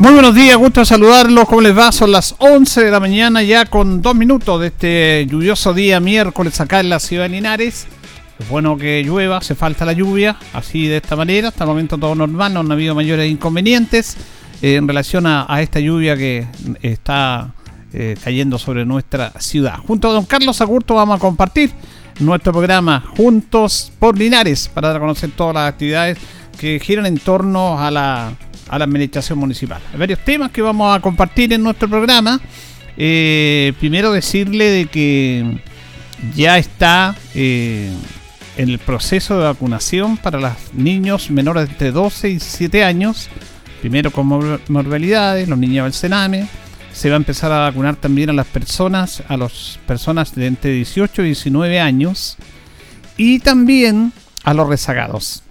[0.00, 1.44] Muy buenos días, gusto saludarlos.
[1.44, 1.92] ¿Cómo les va?
[1.92, 6.58] Son las 11 de la mañana, ya con dos minutos de este lluvioso día miércoles
[6.58, 7.86] acá en la ciudad de Linares.
[8.38, 11.48] Es bueno que llueva, hace falta la lluvia, así de esta manera.
[11.48, 14.16] Hasta el momento todo normal, no han habido mayores inconvenientes
[14.62, 16.46] eh, en relación a, esta lluvia que
[16.80, 17.52] está
[17.92, 19.80] eh, cayendo sobre nuestra ciudad.
[19.86, 21.72] Junto a don Carlos Agurto vamos a compartir
[22.20, 26.16] nuestro programa Juntos por Linares para dar a conocer todas las actividades
[26.58, 28.32] que giran en torno a la
[28.70, 29.82] a la administración municipal.
[29.92, 32.40] Hay varios temas que vamos a compartir en nuestro programa.
[32.96, 35.60] Eh, primero decirle de que
[36.36, 37.90] ya está eh,
[38.56, 43.28] en el proceso de vacunación para los niños menores de entre 12 y 17 años,
[43.80, 46.46] primero con morbilidades, los niños del Sename.
[46.92, 50.72] Se va a empezar a vacunar también a las personas, a las personas de entre
[50.72, 52.36] 18 y 19 años
[53.16, 54.12] y también
[54.44, 55.42] a los rezagados.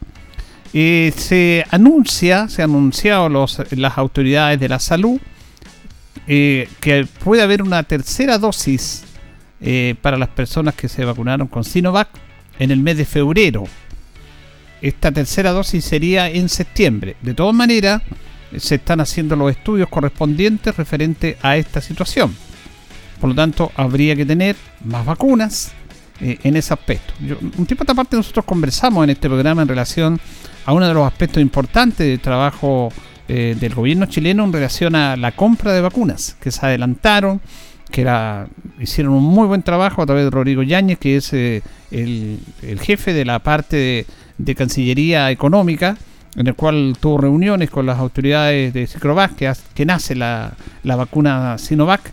[0.73, 5.19] Eh, se anuncia, se han anunciado las autoridades de la salud
[6.27, 9.03] eh, que puede haber una tercera dosis
[9.61, 12.09] eh, para las personas que se vacunaron con Sinovac
[12.59, 13.63] en el mes de febrero.
[14.81, 17.15] Esta tercera dosis sería en septiembre.
[17.21, 18.03] De todas maneras,
[18.57, 22.35] se están haciendo los estudios correspondientes referente a esta situación.
[23.19, 25.73] Por lo tanto, habría que tener más vacunas
[26.21, 27.13] en ese aspecto.
[27.19, 30.19] un tiempo esta parte nosotros conversamos en este programa en relación
[30.65, 32.91] a uno de los aspectos importantes del trabajo
[33.31, 37.41] eh, del gobierno chileno en relación a la compra de vacunas, que se adelantaron,
[37.91, 38.01] que
[38.79, 41.61] hicieron un muy buen trabajo a través de Rodrigo Yáñez, que es eh,
[41.91, 42.39] el,
[42.81, 44.07] jefe de la parte
[44.39, 45.95] de, Cancillería Económica,
[46.35, 52.11] en el cual tuvo reuniones con las autoridades de Cicrovac, que, nace la, vacuna Sinovac,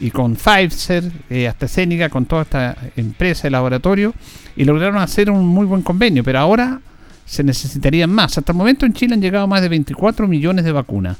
[0.00, 4.14] y con Pfizer, eh, AstraZeneca, con toda esta empresa de laboratorio,
[4.56, 6.22] y lograron hacer un muy buen convenio.
[6.24, 6.80] Pero ahora
[7.24, 8.38] se necesitarían más.
[8.38, 11.16] Hasta el momento en Chile han llegado más de 24 millones de vacunas.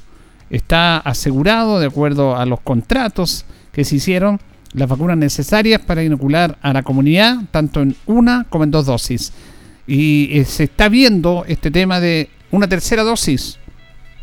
[0.50, 4.40] Está asegurado, de acuerdo a los contratos que se hicieron,
[4.72, 9.32] las vacunas necesarias para inocular a la comunidad, tanto en una como en dos dosis.
[9.86, 13.58] Y eh, se está viendo este tema de una tercera dosis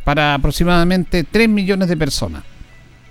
[0.04, 2.44] para aproximadamente 3 millones de personas.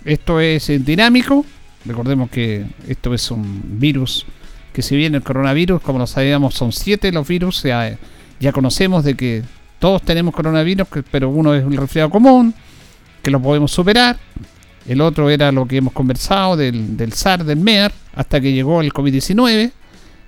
[0.05, 1.45] Esto es eh, dinámico.
[1.85, 4.27] Recordemos que esto es un virus
[4.73, 9.15] que si bien el coronavirus, como lo sabíamos, son siete los virus, ya conocemos de
[9.15, 9.45] que
[9.79, 12.53] todos tenemos coronavirus, pero uno es un resfriado común,
[13.23, 14.19] que lo podemos superar.
[14.89, 18.81] El otro era lo que hemos conversado del, del SAR, del MER, hasta que llegó
[18.81, 19.71] el COVID-19.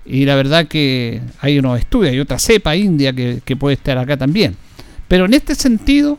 [0.06, 4.16] Y la verdad que hay unos estudios, hay otra cepa india que, puede estar acá
[4.16, 4.56] también.
[5.08, 6.18] Pero en este sentido,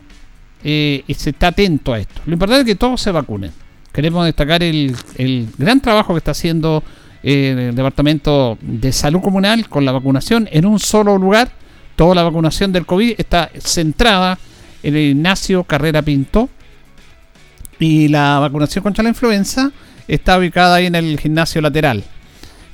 [0.64, 2.20] eh, se está atento a esto.
[2.26, 3.52] Lo importante es que todos se vacunen.
[3.92, 6.82] Queremos destacar el, el gran trabajo que está haciendo
[7.22, 11.50] eh, el Departamento de Salud Comunal con la vacunación en un solo lugar
[11.98, 14.38] Toda la vacunación del COVID está centrada
[14.84, 16.48] en el Ignacio Carrera Pinto
[17.80, 19.72] y la vacunación contra la influenza
[20.06, 22.04] está ubicada ahí en el gimnasio lateral.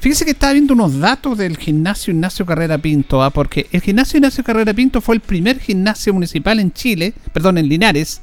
[0.01, 3.31] Fíjese que estaba viendo unos datos del gimnasio Ignacio Carrera Pinto, ¿ah?
[3.31, 7.69] porque el gimnasio Ignacio Carrera Pinto fue el primer gimnasio municipal en Chile, perdón, en
[7.69, 8.21] Linares,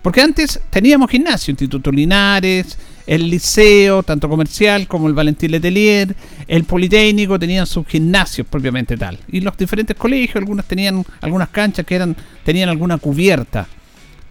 [0.00, 6.14] porque antes teníamos gimnasio, Instituto Linares, el liceo, tanto comercial como el Valentín Letelier,
[6.46, 9.18] el Politécnico tenían sus gimnasios propiamente tal.
[9.28, 13.66] Y los diferentes colegios, algunos tenían algunas canchas que eran, tenían alguna cubierta.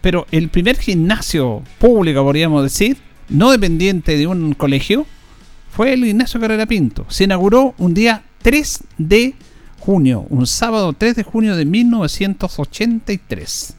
[0.02, 2.98] Pero el primer gimnasio público, podríamos decir,
[3.30, 5.06] no dependiente de un colegio,
[5.74, 7.08] fue el Ignacio Carrera Pinto.
[7.10, 9.34] Se inauguró un día 3 de
[9.80, 13.74] junio, un sábado 3 de junio de 1983.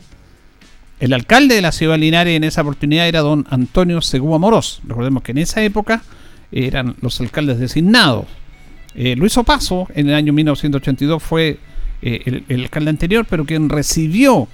[0.99, 4.81] El alcalde de la ciudad de en esa oportunidad era don Antonio Segú Amorós.
[4.89, 6.03] Recordemos que en esa época
[6.51, 8.25] eran los alcaldes designados.
[8.97, 11.61] Eh, Luis Opaso en el año 1982 fue
[12.03, 14.49] eh, el, alcalde anterior, pero quien recibió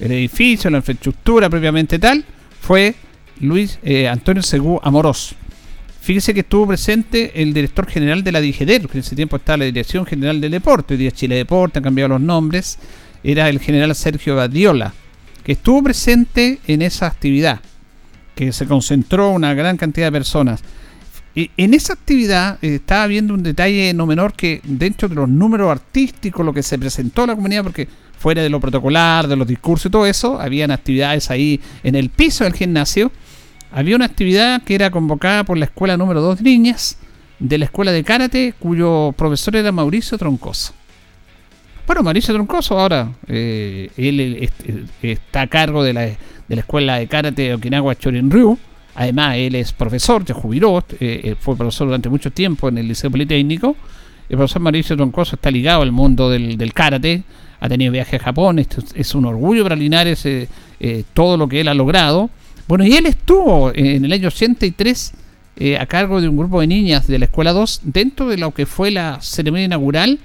[0.00, 2.24] el edificio, la infraestructura propiamente tal,
[2.58, 2.94] fue
[3.40, 5.36] Luis eh, Antonio Segú Amorós.
[6.06, 9.56] Fíjese que estuvo presente el director general de la DIGEDER, que en ese tiempo estaba
[9.56, 12.78] la Dirección General del Deporte, hoy día Chile Deporte, han cambiado los nombres,
[13.24, 14.94] era el general Sergio Badiola
[15.42, 17.58] que estuvo presente en esa actividad,
[18.36, 20.62] que se concentró una gran cantidad de personas.
[21.34, 25.28] Y en esa actividad eh, estaba viendo un detalle no menor que dentro de los
[25.28, 29.34] números artísticos, lo que se presentó a la comunidad, porque fuera de lo protocolar, de
[29.34, 33.10] los discursos y todo eso, habían actividades ahí en el piso del gimnasio.
[33.72, 36.98] Había una actividad que era convocada por la escuela número 2 de niñas
[37.38, 40.72] de la escuela de karate, cuyo profesor era Mauricio Troncoso.
[41.86, 44.50] Bueno, Mauricio Troncoso ahora, eh, él
[45.02, 46.16] está a cargo de la, de
[46.48, 48.58] la escuela de karate de Okinawa Chorin-ryu.
[48.94, 52.88] Además, él es profesor, ya jubiló, eh, eh, fue profesor durante mucho tiempo en el
[52.88, 53.76] Liceo Politécnico.
[54.28, 57.22] El profesor Mauricio Troncoso está ligado al mundo del, karate,
[57.60, 60.26] ha tenido viaje a Japón, esto es un orgullo para Linares
[61.14, 62.30] todo lo que él ha logrado.
[62.68, 65.12] Bueno, y él estuvo en el año 83
[65.78, 68.66] a cargo de un grupo de niñas de la Escuela 2 dentro de lo que
[68.66, 70.18] fue la ceremonia inaugural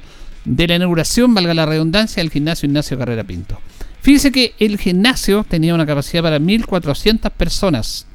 [0.44, 3.60] de la inauguración, valga la redundancia, del gimnasio Ignacio Carrera Pinto.
[4.02, 8.08] Fíjese que el gimnasio tenía una capacidad para 1.400 personas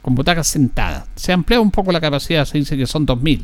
[0.00, 1.06] con butacas sentadas.
[1.16, 3.42] Se ha ampliado un poco la capacidad, se dice que son 2.000,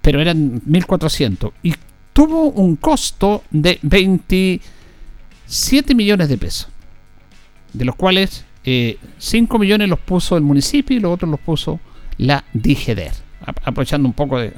[0.00, 1.52] pero eran 1.400.
[1.62, 1.74] Y
[2.14, 6.68] tuvo un costo de 27 millones de pesos,
[7.74, 8.46] de los cuales
[9.18, 11.80] 5 eh, millones los puso el municipio y los otros los puso
[12.18, 13.12] la DGDER,
[13.64, 14.52] aprovechando un poco de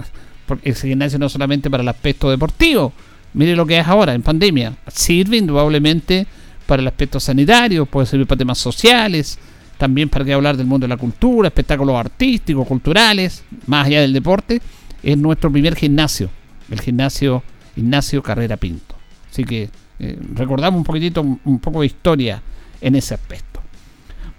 [0.47, 2.93] porque ese gimnasio no solamente para el aspecto deportivo,
[3.35, 6.27] mire lo que es ahora en pandemia, sirve indudablemente
[6.67, 9.39] para el aspecto sanitario, puede servir para temas sociales,
[9.79, 14.13] también para que hablar del mundo de la cultura, espectáculos artísticos, culturales, más allá del
[14.13, 14.61] deporte,
[15.03, 16.31] es nuestro primer gimnasio,
[16.69, 17.45] el gimnasio
[17.77, 18.97] Ignacio Carrera Pinto.
[19.31, 19.71] Así que
[20.01, 22.43] eh, recordamos un poquitito, un poco de historia
[22.81, 23.50] en ese aspecto.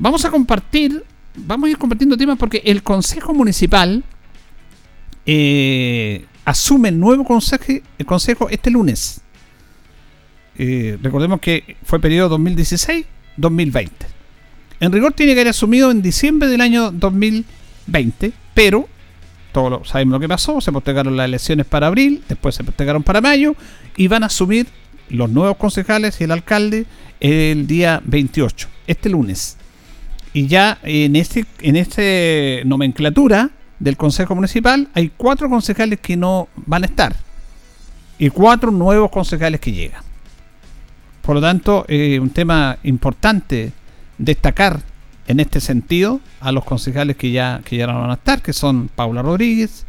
[0.01, 1.03] Vamos a compartir,
[1.35, 4.03] vamos a ir compartiendo temas porque el Consejo Municipal
[5.27, 7.65] eh, asume el nuevo consejo,
[7.99, 9.21] el consejo este lunes.
[10.57, 13.89] Eh, recordemos que fue periodo 2016-2020.
[14.79, 18.89] En rigor tiene que haber asumido en diciembre del año 2020, pero
[19.51, 23.21] todos sabemos lo que pasó, se postergaron las elecciones para abril, después se postergaron para
[23.21, 23.55] mayo
[23.95, 24.65] y van a asumir
[25.09, 26.87] los nuevos concejales y el alcalde
[27.19, 29.59] el día 28, este lunes.
[30.33, 33.49] Y ya en este en este nomenclatura
[33.79, 37.15] del Consejo Municipal hay cuatro concejales que no van a estar
[38.17, 40.03] y cuatro nuevos concejales que llegan.
[41.21, 43.73] Por lo tanto, es un tema importante
[44.17, 44.79] destacar
[45.27, 48.53] en este sentido a los concejales que ya, que ya no van a estar, que
[48.53, 49.85] son Paula Rodríguez,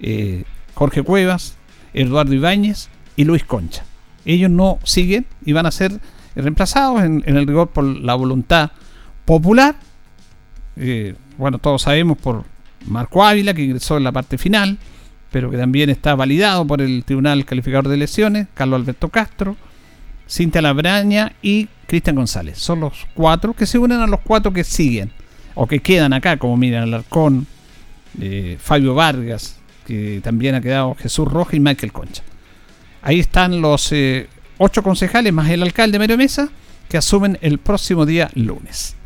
[0.00, 0.44] eh,
[0.74, 1.56] Jorge Cuevas,
[1.92, 3.84] Eduardo Ibáñez y Luis Concha.
[4.24, 6.00] Ellos no siguen y van a ser
[6.34, 8.72] reemplazados en, el rigor por la voluntad
[9.24, 9.76] popular.
[10.76, 12.44] Eh, bueno, todos sabemos por
[12.86, 14.78] Marco Ávila, que ingresó en la parte final,
[15.30, 19.56] pero que también está validado por el Tribunal Calificador de Lesiones, Carlos Alberto Castro,
[20.28, 22.58] Cintia Labraña y Cristian González.
[22.58, 25.10] Son los cuatro que se unen a los cuatro que siguen,
[25.54, 27.46] o que quedan acá, como Miriam Alarcón,
[28.20, 32.22] eh, Fabio Vargas, que también ha quedado Jesús Roja y Michael Concha.
[33.02, 34.28] Ahí están los eh,
[34.58, 36.48] ocho concejales más el alcalde Mario Mesa,
[36.88, 38.96] que asumen el próximo día lunes.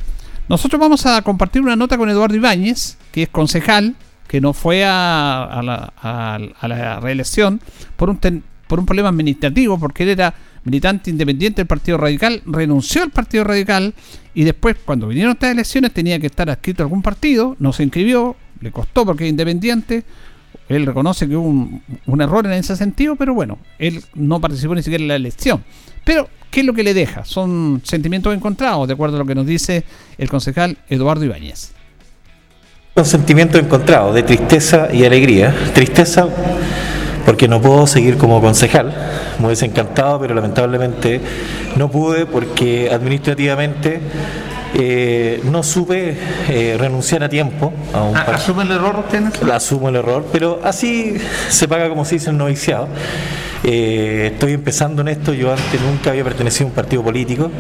[0.49, 3.97] Nosotros vamos a compartir una nota con Eduardo Ibáñez, que es concejal,
[4.27, 7.61] que no fue a, la, reelección
[7.97, 8.19] por un,
[8.67, 10.35] por un problema administrativo, porque él era
[10.65, 13.95] militante independiente del Partido Radical, renunció al Partido Radical
[14.35, 17.83] y después, cuando vinieron estas elecciones, tenía que estar adscrito a algún partido, no se
[17.83, 20.05] inscribió, le costó porque es independiente.
[20.69, 24.75] Él reconoce que hubo un, un error en ese sentido, pero bueno, él no participó
[24.75, 25.63] ni siquiera en la elección.
[26.09, 27.27] Pero ¿Qué es lo que le deja?
[27.27, 29.85] Son sentimientos encontrados, de acuerdo a lo que nos dice
[30.17, 31.73] el concejal Eduardo Ibáñez.
[32.97, 35.55] Son sentimientos encontrados, de tristeza y alegría.
[35.75, 36.27] Tristeza
[37.27, 38.95] porque no puedo seguir como concejal,
[39.39, 41.21] muy desencantado, pero lamentablemente
[41.77, 44.01] no pude porque administrativamente
[44.75, 46.17] eh, no supe
[46.49, 47.73] eh, renunciar a tiempo.
[47.93, 49.25] A un ah, ¿Asume el error usted?
[49.51, 51.17] Asumo el error, pero así
[51.49, 52.89] se paga como se dice el noviciado.
[53.65, 57.51] Eh, estoy empezando en esto, yo antes nunca había pertenecido a un partido político,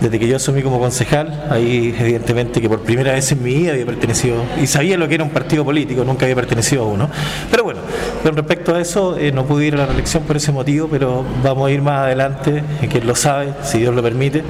[0.00, 3.72] desde que yo asumí como concejal, ahí evidentemente que por primera vez en mi vida
[3.72, 7.10] había pertenecido, y sabía lo que era un partido político, nunca había pertenecido a uno.
[7.50, 7.80] Pero bueno,
[8.22, 11.24] con respecto a eso, eh, no pude ir a la reelección por ese motivo, pero
[11.42, 14.42] vamos a ir más adelante, quien lo sabe, si Dios lo permite,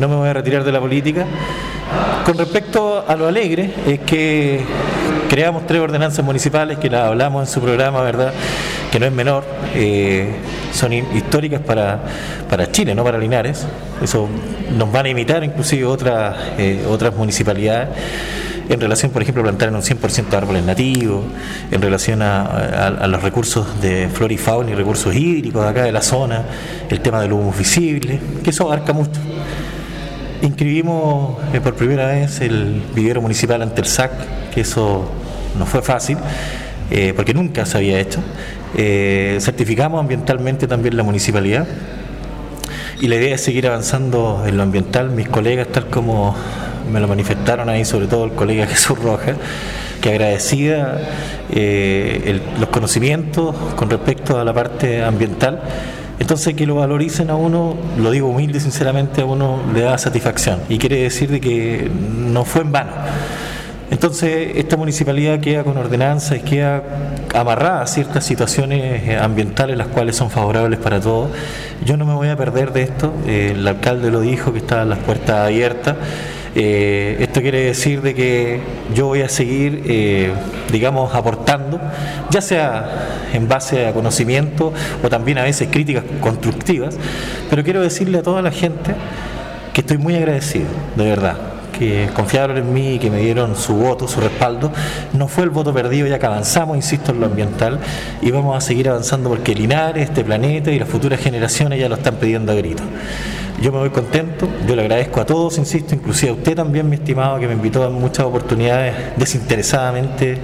[0.00, 1.26] no me voy a retirar de la política.
[2.24, 4.60] Con respecto a lo alegre, es que
[5.28, 8.32] creamos tres ordenanzas municipales que las hablamos en su programa, ¿verdad?
[8.92, 10.34] Que no es menor, eh,
[10.72, 12.00] son históricas para,
[12.48, 13.66] para Chile, no para Linares.
[14.02, 14.28] Eso
[14.76, 17.88] nos van a imitar inclusive otras, eh, otras municipalidades
[18.68, 21.24] en relación, por ejemplo, a plantar en un 100% de árboles nativos,
[21.70, 25.92] en relación a, los recursos de flora y fauna y recursos hídricos de acá de
[25.92, 26.44] la zona,
[26.88, 29.20] el tema del humo visible, que eso abarca mucho.
[30.42, 34.12] Inscribimos eh, por primera vez el vivero municipal ante el SAC,
[34.52, 35.10] que eso
[35.58, 36.16] no fue fácil,
[36.90, 38.20] eh, porque nunca se había hecho.
[38.76, 41.66] Eh, certificamos ambientalmente también la municipalidad.
[43.00, 45.10] y la idea es seguir avanzando en lo ambiental.
[45.10, 46.34] Mis colegas, tal como
[46.92, 49.36] me lo manifestaron ahí, sobre todo el colega Jesús Rojas,
[50.00, 50.98] que agradecida
[51.50, 55.60] eh, los conocimientos con respecto a la parte ambiental.
[56.18, 60.60] Entonces que lo valoricen a uno, lo digo humilde sinceramente, a uno le da satisfacción
[60.68, 62.90] y quiere decir de que no fue en vano.
[63.90, 66.82] Entonces, esta municipalidad queda con ordenanza y queda
[67.34, 71.30] amarrada a ciertas situaciones ambientales las cuales son favorables para todos.
[71.86, 74.90] Yo no me voy a perder de esto, eh, el alcalde lo dijo que estaban
[74.90, 75.96] las puertas abiertas.
[76.60, 78.58] Eh, esto quiere decir de que
[78.92, 80.32] yo voy a seguir, eh,
[80.72, 81.80] digamos, aportando,
[82.30, 86.96] ya sea en base a conocimiento o también a veces críticas constructivas,
[87.48, 88.92] pero quiero decirle a toda la gente
[89.72, 91.36] que estoy muy agradecido, de verdad
[91.78, 94.72] que confiaron en mí y que me dieron su voto, su respaldo.
[95.12, 97.78] No fue el voto perdido, ya que avanzamos, insisto, en lo ambiental
[98.20, 101.94] y vamos a seguir avanzando porque Linares, este planeta y las futuras generaciones ya lo
[101.94, 102.84] están pidiendo a gritos.
[103.60, 106.94] Yo me voy contento, yo le agradezco a todos, insisto, inclusive a usted también, mi
[106.94, 110.38] estimado, que me invitó a muchas oportunidades desinteresadamente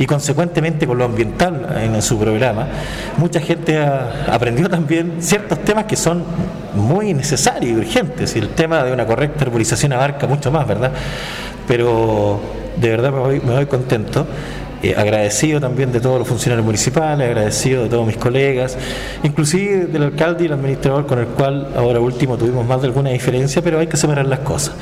[0.00, 2.66] y consecuentemente con lo ambiental en su programa.
[3.18, 6.24] Mucha gente ha aprendido también ciertos temas que son
[6.74, 10.90] muy necesarios y urgentes, y el tema de una correcta arborización abarca mucho más, ¿verdad?
[11.68, 12.40] Pero
[12.76, 14.26] de verdad me voy, me voy contento.
[14.82, 18.76] Eh, agradecido también de todos los funcionarios municipales, agradecido de todos mis colegas,
[19.22, 23.08] inclusive del alcalde y el administrador con el cual ahora último tuvimos más de alguna
[23.08, 24.74] diferencia, pero hay que separar las cosas.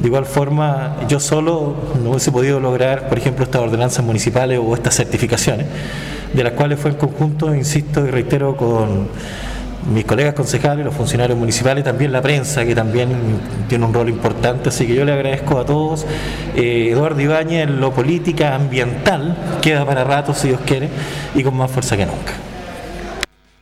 [0.00, 4.74] De igual forma, yo solo no hubiese podido lograr, por ejemplo, estas ordenanzas municipales o
[4.74, 5.66] estas certificaciones,
[6.32, 9.08] de las cuales fue en conjunto, insisto y reitero, con
[9.92, 13.10] mis colegas concejales, los funcionarios municipales, también la prensa, que también
[13.68, 14.68] tiene un rol importante.
[14.68, 16.06] Así que yo le agradezco a todos.
[16.54, 20.88] Eh, Eduardo Ibáñez, lo política ambiental, queda para rato, si Dios quiere,
[21.34, 22.32] y con más fuerza que nunca.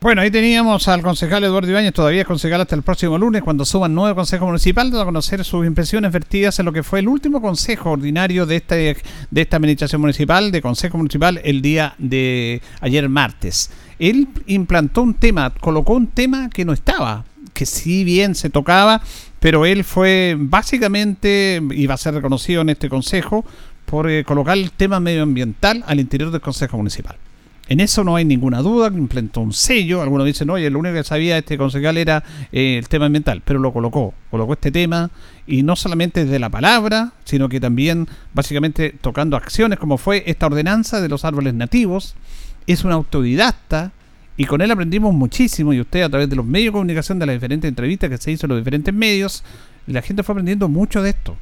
[0.05, 3.65] Bueno, ahí teníamos al concejal Eduardo Ibáñez, todavía es concejal hasta el próximo lunes, cuando
[3.65, 7.41] suban nuevo consejo municipal, a conocer sus impresiones vertidas en lo que fue el último
[7.41, 8.99] consejo ordinario de, este,
[9.31, 15.15] de esta administración municipal, de consejo municipal, el día de ayer martes él implantó un
[15.15, 19.01] tema, colocó un tema que no estaba, que si bien se tocaba,
[19.41, 23.43] pero él fue básicamente, iba a ser reconocido en este consejo,
[23.87, 27.17] por eh, colocar el tema medioambiental al interior del consejo municipal.
[27.67, 31.05] En eso no hay ninguna duda, implantó un sello, algunos dicen, oye, lo único que
[31.05, 35.11] sabía este concejal era eh, el tema ambiental, pero lo colocó, colocó este tema,
[35.47, 40.45] y no solamente desde la palabra, sino que también básicamente tocando acciones como fue esta
[40.45, 42.17] ordenanza de los árboles nativos,
[42.67, 43.93] es un autodidacta
[44.37, 47.27] y con él aprendimos muchísimo y usted a través de los medios de comunicación, de
[47.27, 49.43] las diferentes entrevistas que se hizo en los diferentes medios,
[49.87, 51.37] la gente fue aprendiendo mucho de esto.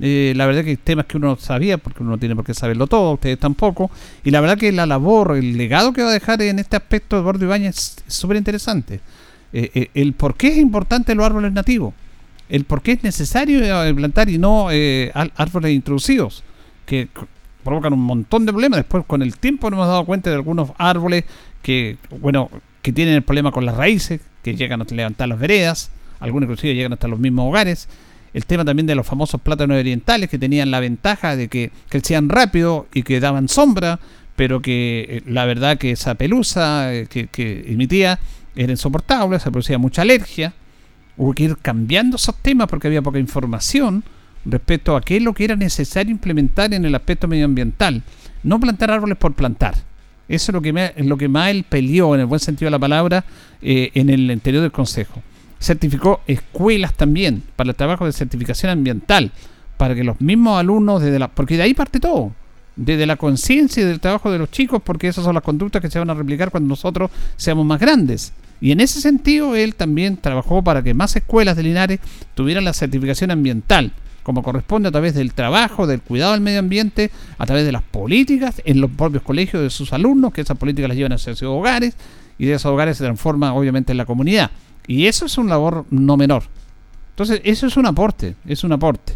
[0.00, 2.54] Eh, la verdad que hay temas que uno sabía, porque uno no tiene por qué
[2.54, 3.90] saberlo todo, ustedes tampoco.
[4.24, 7.18] Y la verdad que la labor, el legado que va a dejar en este aspecto
[7.18, 9.00] Eduardo Ibáñez es súper interesante.
[9.52, 11.94] Eh, eh, el por qué es importante los árboles nativos,
[12.48, 13.60] el por qué es necesario
[13.94, 14.68] plantar y no
[15.36, 16.42] árboles introducidos,
[16.86, 17.08] que
[17.62, 18.78] provocan un montón de problemas.
[18.78, 21.24] Después, con el tiempo, nos hemos dado cuenta de algunos árboles
[21.62, 22.50] que, bueno,
[22.82, 26.74] que tienen el problema con las raíces, que llegan a levantar las veredas, algunos inclusive
[26.74, 27.88] llegan hasta los mismos hogares.
[28.34, 32.28] El tema también de los famosos plátanos orientales que tenían la ventaja de que crecían
[32.28, 34.00] rápido y que daban sombra,
[34.34, 38.18] pero que eh, la verdad que esa pelusa eh, que, emitía
[38.56, 40.52] era insoportable, se producía mucha alergia.
[41.16, 44.02] Hubo que ir cambiando esos temas porque había poca información
[44.44, 48.02] respecto a qué es lo que era necesario implementar en el aspecto medioambiental.
[48.42, 49.74] No plantar árboles por plantar.
[50.28, 52.72] Eso es lo que, me, lo que más él peleó, en el buen sentido de
[52.72, 53.24] la palabra,
[53.62, 55.22] eh, en el interior del Consejo.
[55.64, 59.32] Certificó escuelas también para el trabajo de certificación ambiental,
[59.78, 62.32] para que los mismos alumnos, desde la, porque de ahí parte todo,
[62.76, 65.88] desde la conciencia y del trabajo de los chicos, porque esas son las conductas que
[65.88, 68.34] se van a replicar cuando nosotros seamos más grandes.
[68.60, 72.00] Y en ese sentido, él también trabajó para que más escuelas de Linares
[72.34, 73.90] tuvieran la certificación ambiental
[74.22, 77.82] como corresponde a través del trabajo, del cuidado del medio ambiente, a través de las
[77.82, 81.42] políticas en los propios colegios de sus alumnos, que esas políticas las llevan a sus
[81.42, 81.94] hogares
[82.38, 84.50] y de esos hogares se transforma obviamente en la comunidad.
[84.86, 86.44] Y eso es un labor no menor.
[87.10, 89.14] Entonces, eso es un aporte, es un aporte.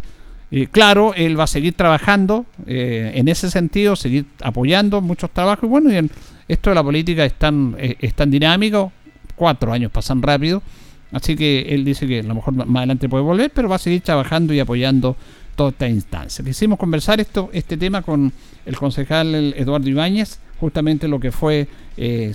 [0.71, 5.65] Claro, él va a seguir trabajando eh, en ese sentido, seguir apoyando muchos trabajos.
[5.65, 6.09] Y bueno, y
[6.47, 8.91] esto de la política es tan, eh, es tan dinámico,
[9.35, 10.63] cuatro años pasan rápido
[11.11, 13.79] Así que él dice que a lo mejor más adelante puede volver, pero va a
[13.79, 15.15] seguir trabajando y apoyando
[15.55, 16.45] toda esta instancia.
[16.45, 18.31] Quisimos conversar esto, este tema con
[18.65, 22.33] el concejal Eduardo Ibáñez, justamente lo que fue eh,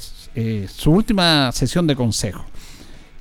[0.68, 2.44] su última sesión de consejo.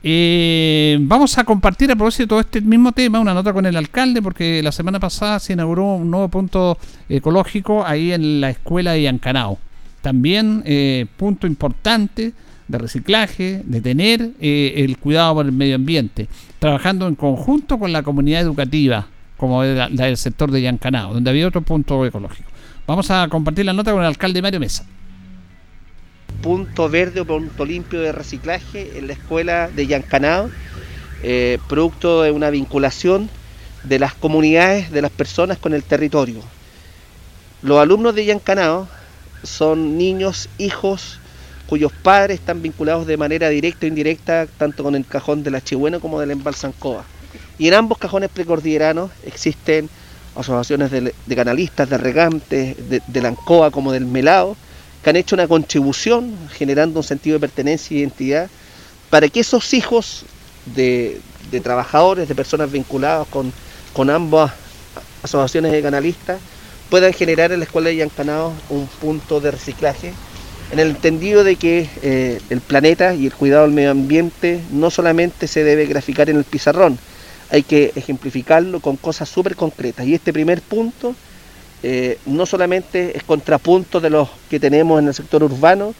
[0.05, 3.77] Eh, vamos a compartir a propósito de todo este mismo tema una nota con el
[3.77, 8.91] alcalde porque la semana pasada se inauguró un nuevo punto ecológico ahí en la escuela
[8.91, 9.57] de Yancanao.
[10.01, 10.63] También
[11.15, 12.33] punto importante
[12.67, 16.27] de reciclaje, de tener eh, el cuidado por el medio ambiente,
[16.59, 19.07] trabajando en conjunto con la comunidad educativa,
[19.37, 22.49] como la, del sector de Yancanao, donde había otro punto ecológico.
[22.87, 24.85] Vamos a compartir la nota con el alcalde Mario Mesa.
[26.43, 30.51] Punto verde o punto limpio de reciclaje en la escuela de Yancanao,
[31.23, 33.29] eh, producto de una vinculación
[33.83, 36.41] de las comunidades, de las personas con el territorio.
[37.61, 38.89] Los alumnos de Yancanao
[39.41, 41.19] son niños, hijos,
[41.67, 45.61] cuyos padres están vinculados de manera directa o indirecta tanto con el cajón de la
[45.61, 47.05] Chihuena como del Embalsancoa.
[47.57, 49.89] Y en ambos cajones precordilleranos existen
[50.35, 54.57] asociaciones de, canalistas, de regantes, de, la Ancoa como del Melao,
[55.03, 58.49] que han hecho una contribución generando un sentido de pertenencia e identidad
[59.09, 60.25] para que esos hijos
[60.65, 61.19] de,
[61.61, 64.51] trabajadores, de personas vinculadas con, ambas
[65.21, 66.39] asociaciones de canalistas,
[66.89, 70.13] puedan generar en la escuela de Yancanao un punto de reciclaje
[70.71, 74.89] en el entendido de que eh, el planeta y el cuidado del medio ambiente no
[74.89, 76.97] solamente se debe graficar en el pizarrón,
[77.51, 80.07] hay que ejemplificarlo con cosas súper concretas.
[80.07, 81.15] Y este primer punto
[81.83, 85.93] eh, no solamente es contrapunto de los que tenemos en el sector urbano,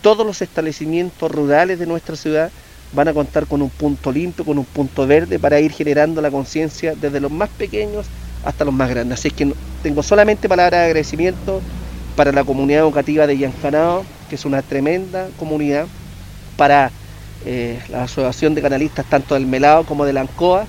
[0.00, 2.50] todos los establecimientos rurales de nuestra ciudad
[2.92, 6.30] van a contar con un punto limpio, con un punto verde para ir generando la
[6.30, 8.06] conciencia desde los más pequeños
[8.44, 9.18] hasta los más grandes.
[9.18, 9.52] Así es que
[9.82, 11.60] tengo solamente palabras de agradecimiento
[12.14, 15.86] para la comunidad educativa de Yancanao, que es una tremenda comunidad,
[16.56, 16.90] para
[17.44, 20.66] eh, la Asociación de Canalistas tanto del Melado como de la Ancoa,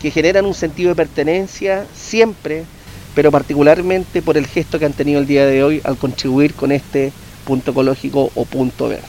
[0.00, 2.64] que generan un sentido de pertenencia siempre,
[3.18, 6.70] pero particularmente por el gesto que han tenido el día de hoy al contribuir con
[6.70, 7.10] este
[7.44, 9.02] punto ecológico o punto verde.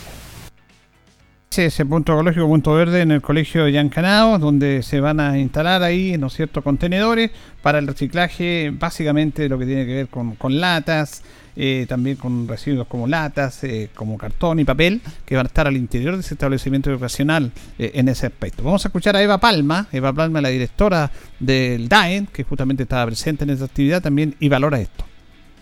[1.56, 5.84] Ese punto ecológico, punto verde en el colegio de Yancanao, donde se van a instalar
[5.84, 7.30] ahí, ¿no es cierto?, contenedores
[7.62, 11.22] para el reciclaje, básicamente lo que tiene que ver con latas,
[11.62, 15.68] eh, también con residuos como latas, eh, como cartón y papel, que van a estar
[15.68, 18.64] al interior de ese establecimiento educacional eh, en ese aspecto.
[18.64, 23.08] Vamos a escuchar a Eva Palma, Eva Palma, la directora del DAEN, que justamente estaba
[23.08, 25.04] presente en esta actividad también y valora esto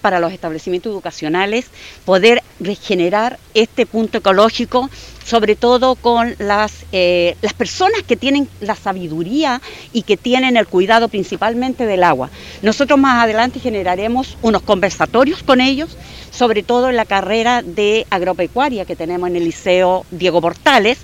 [0.02, 1.72] para los establecimientos educacionales
[2.06, 4.92] poder regenerar este punto ecológico
[5.28, 9.62] sobre todo con las, eh, las personas que tienen la sabiduría
[9.92, 12.30] y que tienen el cuidado principalmente del agua.
[12.62, 15.98] Nosotros más adelante generaremos unos conversatorios con ellos,
[16.32, 21.00] sobre todo en la carrera de agropecuaria que tenemos en el Liceo Diego Portales,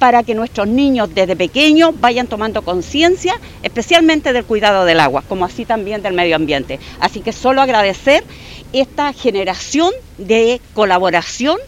[0.00, 5.44] para que nuestros niños desde pequeños vayan tomando conciencia, especialmente del cuidado del agua, como
[5.44, 6.80] así también del medio ambiente.
[6.98, 8.24] Así que solo agradecer
[8.72, 11.58] esta generación de colaboración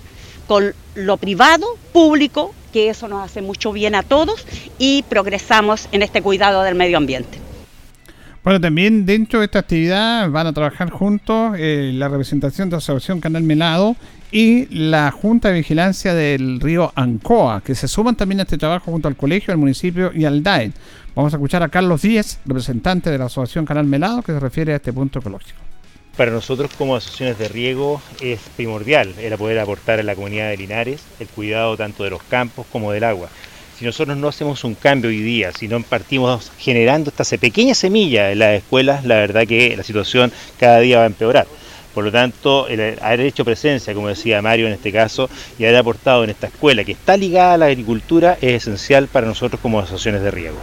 [0.48, 4.46] con lo privado, público, que eso nos hace mucho bien a todos
[4.78, 7.38] y progresamos en este cuidado del medio ambiente.
[8.42, 12.78] Bueno, también dentro de esta actividad van a trabajar juntos eh, la representación de la
[12.78, 13.96] Asociación Canal Melado
[14.32, 18.92] y la Junta de Vigilancia del río Ancoa, que se suman también a este trabajo
[18.92, 20.72] junto al colegio, al municipio y al DAE.
[21.14, 24.72] Vamos a escuchar a Carlos Díez, representante de la Asociación Canal Melado, que se refiere
[24.72, 25.69] a este punto ecológico.
[26.20, 30.58] Para nosotros como asociaciones de riego es primordial el poder aportar a la comunidad de
[30.58, 33.30] Linares el cuidado tanto de los campos como del agua.
[33.78, 38.30] Si nosotros no hacemos un cambio hoy día, si no partimos generando esta pequeña semilla
[38.32, 41.46] en las escuelas, la verdad que la situación cada día va a empeorar.
[41.94, 45.76] Por lo tanto, el haber hecho presencia, como decía Mario en este caso, y haber
[45.78, 49.80] aportado en esta escuela que está ligada a la agricultura es esencial para nosotros como
[49.80, 50.58] asociaciones de riego.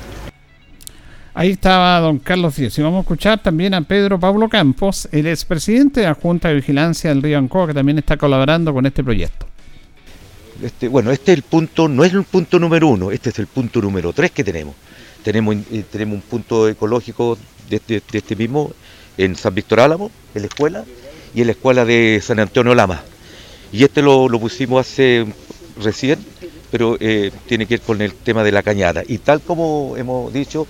[1.37, 2.79] Ahí estaba don Carlos Díaz.
[2.79, 6.55] Y vamos a escuchar también a Pedro Pablo Campos, el expresidente de la Junta de
[6.55, 9.45] Vigilancia del Río Ancoa, que también está colaborando con este proyecto.
[10.63, 13.45] Este, bueno, este es el punto, no es el punto número uno, este es el
[13.45, 14.73] punto número tres que tenemos.
[15.23, 17.37] Tenemos, eh, tenemos un punto ecológico
[17.69, 18.71] de, este mismo
[19.15, 20.85] en San Víctor Álamo, en la escuela,
[21.35, 23.03] y en la escuela de San Antonio Lama.
[23.71, 25.27] Y este lo, pusimos hace
[25.83, 26.17] recién,
[26.71, 29.03] pero eh, tiene que ver con el tema de la cañada.
[29.07, 30.65] Y tal como hemos dicho,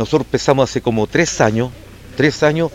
[0.00, 1.70] nosotros empezamos hace como tres años,
[2.16, 2.70] tres años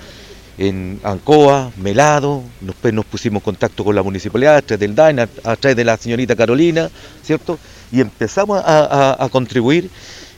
[0.60, 5.20] en Ancoa, Melado, después nos pusimos en contacto con la municipalidad a través del DAIN,
[5.22, 6.88] a, través de la señorita Carolina,
[7.24, 7.58] ¿cierto?
[7.92, 9.90] Y empezamos a, contribuir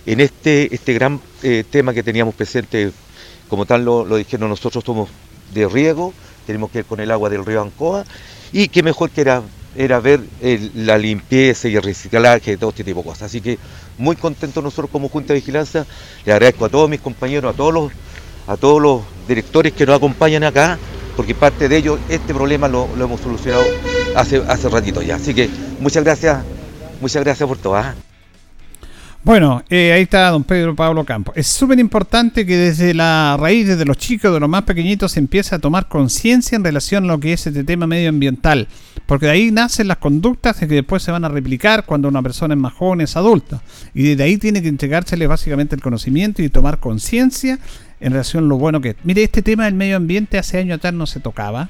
[0.05, 2.91] en este, este gran eh, tema que teníamos presente,
[3.49, 5.09] como tal lo, dijeron, nosotros somos
[5.53, 6.13] de riego,
[6.45, 8.05] tenemos que ir con el agua del río Ancoa,
[8.53, 9.43] y qué mejor que era
[9.75, 10.21] era ver
[10.73, 13.23] la limpieza y el reciclaje todo este tipo de cosas.
[13.23, 13.59] Así que
[13.97, 15.85] muy contentos nosotros como Junta de Vigilancia.
[16.25, 17.91] Le agradezco a todos mis compañeros, a todos los,
[18.47, 20.77] a todos los directores que nos acompañan acá,
[21.15, 23.63] porque parte de ellos este problema lo, hemos solucionado
[24.15, 25.15] hace, hace ratito ya.
[25.15, 26.43] Así que muchas gracias,
[27.01, 27.75] muchas gracias por todo.
[27.75, 27.95] ¿ah?
[29.23, 31.35] Bueno, eh, ahí está don Pedro Pablo Campos.
[31.35, 35.19] Es súper importante que desde la raíz, desde los chicos, de los más pequeñitos, se
[35.19, 38.69] empiece a tomar conciencia en relación a lo que es este tema medioambiental.
[39.05, 42.53] Porque de ahí nacen las conductas que después se van a replicar cuando una persona
[42.53, 43.61] es más joven, es adulta.
[43.93, 47.59] Y desde ahí tiene que entregársele básicamente el conocimiento y tomar conciencia
[47.99, 48.95] en relación a lo bueno que es.
[49.03, 51.69] Mire, este tema del medio ambiente hace años atrás no se tocaba.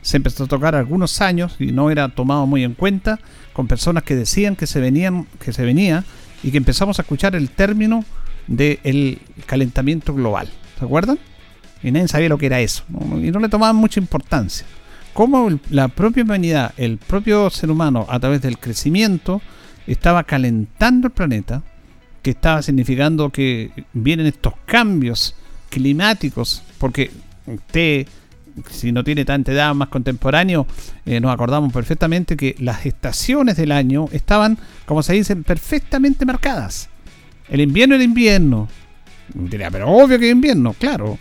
[0.00, 3.18] Se empezó a tocar algunos años y no era tomado muy en cuenta
[3.52, 6.04] con personas que decían que se venían, que se venía
[6.44, 8.04] y que empezamos a escuchar el término
[8.46, 10.48] del calentamiento global.
[10.78, 11.18] ¿Se acuerdan?
[11.82, 12.84] Y nadie sabía lo que era eso.
[13.14, 14.66] Y no le tomaban mucha importancia.
[15.14, 19.40] Cómo la propia humanidad, el propio ser humano, a través del crecimiento,
[19.86, 21.62] estaba calentando el planeta,
[22.22, 25.34] que estaba significando que vienen estos cambios
[25.70, 27.10] climáticos, porque
[27.46, 28.06] usted
[28.70, 30.66] si no tiene tanta edad más contemporáneo,
[31.06, 36.88] eh, nos acordamos perfectamente que las estaciones del año estaban, como se dice, perfectamente marcadas.
[37.48, 38.68] El invierno era invierno.
[39.32, 41.18] Diría, pero obvio que invierno, claro.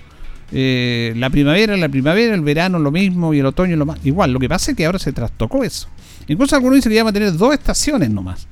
[0.52, 4.00] Eh, la primavera, la primavera, el verano lo mismo y el otoño lo más.
[4.06, 5.88] Igual, lo que pasa es que ahora se trastocó eso.
[6.28, 8.48] Incluso algunos dicen que ya va a tener dos estaciones nomás.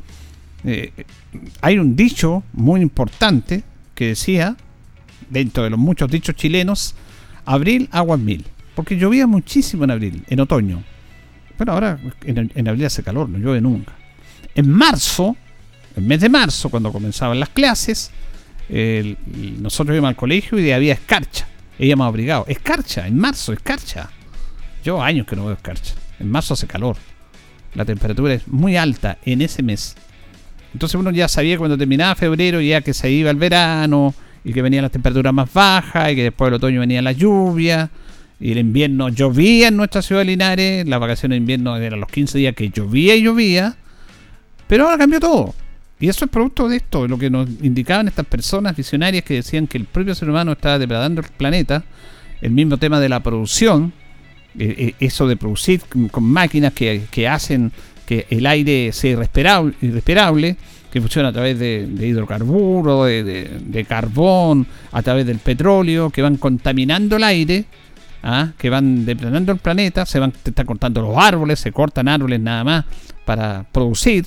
[0.64, 0.92] Eh,
[1.62, 3.64] hay un dicho muy importante
[3.94, 4.56] que decía,
[5.30, 6.96] dentro de los muchos dichos chilenos,
[7.46, 8.46] abril aguas mil.
[8.82, 10.82] Porque llovía muchísimo en abril, en otoño.
[11.56, 13.94] Pero ahora en, abril hace calor, no llueve nunca.
[14.56, 15.38] En marzo,
[15.96, 18.10] el mes de marzo, cuando comenzaban las clases,
[19.60, 21.48] nosotros íbamos al colegio y había escarcha.
[21.78, 22.50] Íbamos abrigados.
[22.50, 24.10] Escarcha, en marzo, escarcha.
[24.84, 25.94] Yo años que no veo escarcha.
[26.20, 26.98] En marzo hace calor.
[27.76, 29.96] La temperatura es muy alta en ese mes.
[30.74, 34.64] Entonces uno ya sabía cuando terminaba febrero ya que se iba el verano y que
[34.64, 37.92] venían las temperaturas más bajas y que después del otoño venía la lluvia
[38.42, 42.10] y el invierno llovía en nuestra ciudad de Linares, las vacaciones de invierno eran los
[42.10, 43.76] 15 días que llovía y llovía,
[44.68, 45.54] pero ahora cambió todo.
[46.00, 49.36] Y eso es producto de esto, de lo que nos indicaban estas personas visionarias que
[49.36, 51.84] decían que el propio ser humano estaba depredando el planeta,
[52.42, 53.94] el mismo tema de la producción,
[54.58, 57.72] eh, eh, eso de producir con máquinas que, hacen
[58.08, 60.58] que el aire sea irrespirable,
[60.92, 67.18] que funciona a través de, hidrocarburos, de, carbón, a través del petróleo, que van contaminando
[67.18, 67.66] el aire
[68.24, 68.52] ¿ah?
[68.58, 72.64] que van depredando el planeta, se van están cortando los árboles, se cortan árboles nada
[72.64, 72.86] más
[73.26, 74.26] para producir,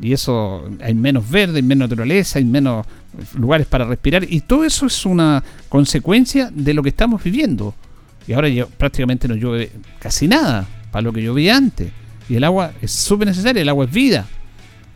[0.00, 2.86] y eso hay menos verde, hay menos naturaleza, hay menos
[3.36, 7.74] lugares para respirar, y todo eso es una consecuencia de lo que estamos viviendo.
[8.26, 11.90] Y ahora ya prácticamente no llueve casi nada, para lo que llovía antes.
[12.28, 14.26] Y el agua es súper necesaria, el agua es vida.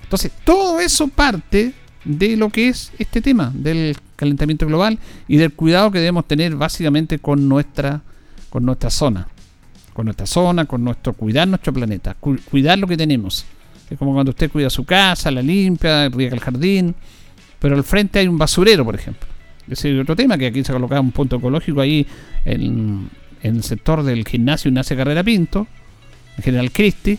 [0.03, 1.73] Entonces, todo eso parte
[2.05, 6.55] de lo que es este tema del calentamiento global y del cuidado que debemos tener
[6.55, 8.03] básicamente con nuestra
[8.53, 9.27] con nuestra zona,
[9.95, 13.47] con nuestra zona, con nuestro cuidar nuestro planeta, cuidar lo que tenemos.
[13.89, 16.95] Es como cuando usted cuida su casa, la limpia, riega el jardín,
[17.59, 19.27] pero al frente hay un basurero, por ejemplo.
[19.71, 22.07] Ese es otro tema que aquí se ha colocado un punto ecológico ahí
[22.45, 23.09] en,
[23.43, 25.67] el sector del gimnasio Ignacio Carrera Pinto,
[26.37, 27.19] en General Cristi,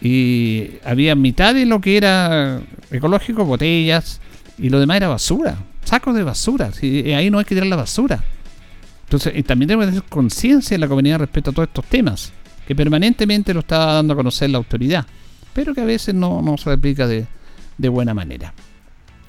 [0.00, 4.22] y había mitad de lo que era ecológico, botellas,
[4.56, 6.70] y lo demás era basura, sacos de basura.
[6.80, 8.24] ahí no hay que tirar la basura.
[9.12, 12.32] Entonces, también tenemos que tener conciencia en la comunidad respecto a todos estos temas,
[12.66, 15.04] que permanentemente lo está dando a conocer la autoridad,
[15.52, 17.26] pero que a veces no, se aplica de,
[17.76, 18.54] buena manera.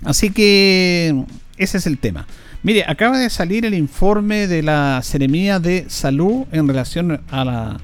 [0.05, 1.25] Así que
[1.57, 2.25] ese es el tema.
[2.61, 7.77] Mire, acaba de salir el informe de la Seremía de Salud en relación a, la,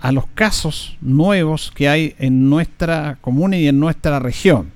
[0.00, 4.72] a los casos nuevos que hay en nuestra comuna y en nuestra región.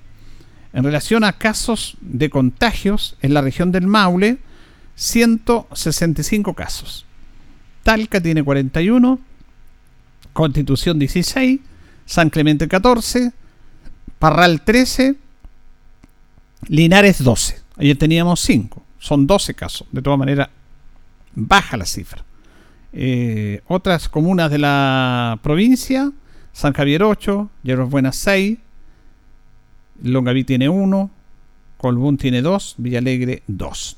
[0.74, 4.40] En relación a casos de contagios en la región del Maule,
[4.94, 7.06] 165 casos.
[7.82, 9.18] Talca tiene 41,
[10.32, 11.60] Constitución 16,
[12.06, 13.32] San Clemente 14,
[14.18, 15.16] Parral 13,
[16.68, 17.60] Linares 12.
[17.76, 19.86] Ayer teníamos 5, son 12 casos.
[19.92, 20.48] De todas maneras,
[21.34, 22.24] baja la cifra.
[22.92, 26.12] Eh, otras comunas de la provincia,
[26.52, 28.58] San Javier 8, Hierbas Buenas 6,
[30.02, 31.10] Longaví tiene 1,
[31.76, 33.96] Colbún tiene 2, Villalegre 2.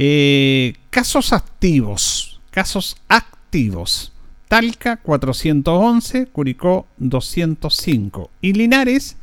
[0.00, 2.40] Eh, casos activos.
[2.52, 4.12] Casos activos.
[4.46, 9.16] Talca 411, Curicó 205 y Linares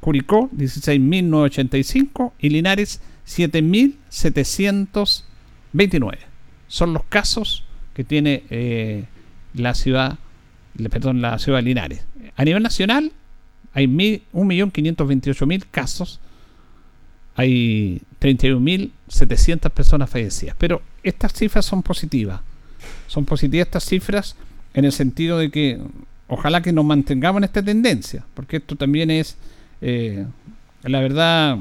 [0.00, 6.18] Curicó 16.985 y Linares 7.729.
[6.68, 9.06] Son los casos que tiene eh,
[9.54, 10.18] la ciudad,
[10.90, 12.04] perdón, la ciudad de Linares.
[12.36, 13.12] A nivel nacional
[13.72, 16.20] hay 1.528.000 casos,
[17.34, 22.40] hay 31.700 personas fallecidas, pero estas cifras son positivas.
[23.06, 24.36] Son positivas estas cifras
[24.74, 25.80] en el sentido de que
[26.28, 29.36] ojalá que nos mantengamos en esta tendencia, porque esto también es
[29.80, 30.26] eh,
[30.82, 31.58] la verdad,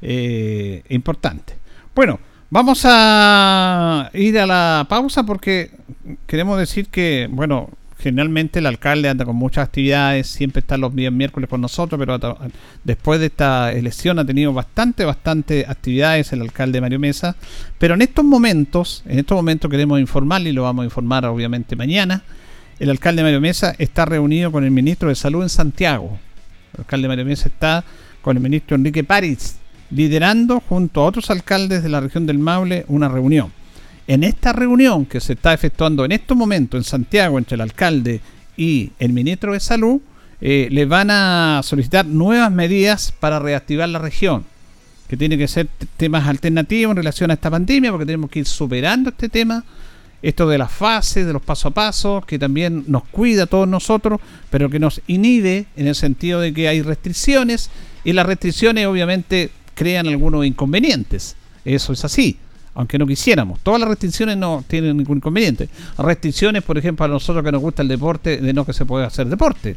[0.00, 1.54] eh, importante.
[1.94, 2.18] Bueno,
[2.50, 5.70] vamos a ir a la pausa porque
[6.26, 7.70] queremos decir que, bueno,
[8.02, 12.36] generalmente el alcalde anda con muchas actividades, siempre está los días miércoles con nosotros, pero
[12.82, 17.36] después de esta elección ha tenido bastante, bastante actividades el alcalde Mario Mesa.
[17.78, 21.76] Pero en estos momentos, en estos momentos queremos informarle y lo vamos a informar obviamente
[21.76, 22.24] mañana.
[22.80, 26.18] El alcalde Mario Mesa está reunido con el ministro de Salud en Santiago,
[26.74, 27.84] el alcalde Mario Mesa está
[28.20, 29.56] con el ministro Enrique París,
[29.90, 33.52] liderando junto a otros alcaldes de la región del Maule una reunión.
[34.06, 38.20] En esta reunión que se está efectuando en estos momentos en Santiago entre el alcalde
[38.56, 40.00] y el ministro de Salud,
[40.40, 44.44] eh, le van a solicitar nuevas medidas para reactivar la región,
[45.08, 48.46] que tiene que ser temas alternativos en relación a esta pandemia, porque tenemos que ir
[48.46, 49.64] superando este tema
[50.22, 53.68] esto de las fases, de los paso a paso, que también nos cuida a todos
[53.68, 57.70] nosotros, pero que nos inhibe en el sentido de que hay restricciones
[58.04, 61.36] y las restricciones obviamente crean algunos inconvenientes.
[61.64, 62.38] Eso es así,
[62.74, 63.60] aunque no quisiéramos.
[63.60, 65.68] Todas las restricciones no tienen ningún inconveniente.
[65.98, 69.04] Restricciones, por ejemplo, a nosotros que nos gusta el deporte, de no que se puede
[69.04, 69.76] hacer deporte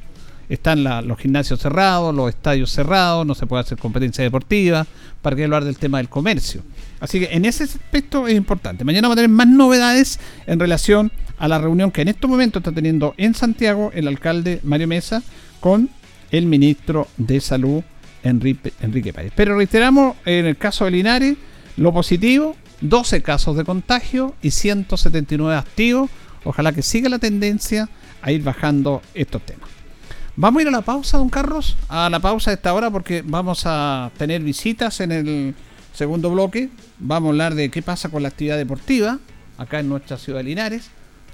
[0.49, 4.85] están los gimnasios cerrados, los estadios cerrados, no se puede hacer competencia deportiva,
[5.21, 6.61] para que hablar del tema del comercio.
[7.05, 8.83] Así que en ese aspecto es importante.
[8.83, 12.57] Mañana va a tener más novedades en relación a la reunión que en este momento
[12.59, 15.21] está teniendo en Santiago el alcalde Mario Mesa
[15.59, 15.91] con
[16.31, 17.83] el ministro de Salud
[18.23, 19.31] Enrique, Enrique Páez.
[19.35, 21.37] Pero reiteramos en el caso de Linares
[21.77, 26.09] lo positivo, 12 casos de contagio y 179 activos.
[26.43, 27.87] Ojalá que siga la tendencia
[28.23, 29.69] a ir bajando estos temas.
[30.37, 33.21] Vamos a ir a la pausa, don Carlos, a la pausa de esta hora porque
[33.23, 35.55] vamos a tener visitas en el
[35.95, 36.69] segundo bloque.
[36.99, 39.19] Vamos a hablar de qué pasa con la actividad deportiva
[39.57, 40.89] acá en nuestra ciudad de Linares.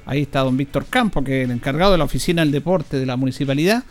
[0.05, 3.05] Ahí está don Víctor Campo, que es el encargado de la oficina del deporte de
[3.05, 3.83] la municipalidad.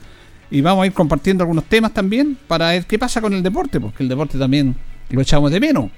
[0.51, 3.81] Y vamos a ir compartiendo algunos temas también para ver qué pasa con el deporte,
[3.81, 4.75] porque el deporte también
[5.11, 5.91] lo echamos de menos.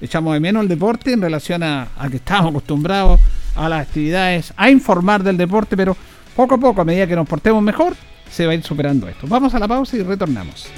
[0.00, 3.20] Echamos de menos el deporte en relación a, a que estamos acostumbrados
[3.56, 5.96] a las actividades, a informar del deporte, pero
[6.36, 7.96] poco a poco, a medida que nos portemos mejor,
[8.30, 9.26] se va a ir superando esto.
[9.26, 10.68] Vamos a la pausa y retornamos.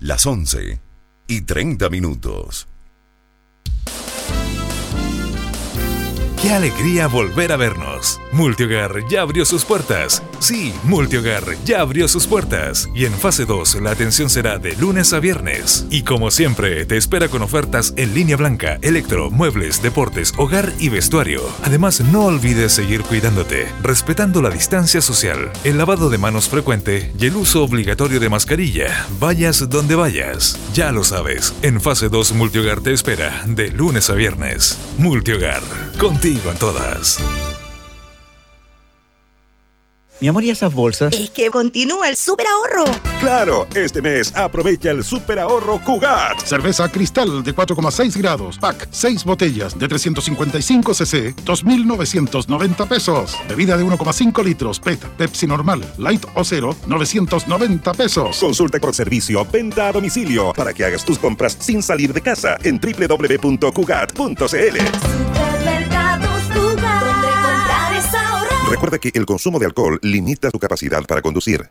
[0.00, 0.80] Las 11
[1.26, 2.68] y 30 minutos.
[6.40, 8.20] Qué alegría volver a vernos.
[8.30, 10.22] Multiogar ya abrió sus puertas.
[10.38, 12.88] Sí, Multiogar ya abrió sus puertas.
[12.94, 15.84] Y en fase 2 la atención será de lunes a viernes.
[15.90, 20.90] Y como siempre, te espera con ofertas en línea blanca, electro, muebles, deportes, hogar y
[20.90, 21.42] vestuario.
[21.64, 27.26] Además, no olvides seguir cuidándote, respetando la distancia social, el lavado de manos frecuente y
[27.26, 29.06] el uso obligatorio de mascarilla.
[29.18, 30.56] Vayas donde vayas.
[30.72, 34.78] Ya lo sabes, en fase 2 Multiogar te espera de lunes a viernes.
[34.98, 35.62] Multiogar,
[35.98, 37.18] contigo en todas.
[40.20, 41.14] Mi amor, ¿y esas bolsas?
[41.14, 42.84] Es que continúa el super ahorro.
[43.20, 46.44] Claro, este mes aprovecha el super ahorro Cugat.
[46.44, 53.36] Cerveza cristal de 4,6 grados, pack 6 botellas de 355 cc, 2.990 pesos.
[53.48, 58.38] Bebida de 1,5 litros, PET, Pepsi normal, light o cero, 990 pesos.
[58.38, 62.58] Consulta por servicio, venta a domicilio, para que hagas tus compras sin salir de casa
[62.64, 64.18] en www.cugat.cl.
[68.68, 71.70] Recuerda que el consumo de alcohol limita tu capacidad para conducir.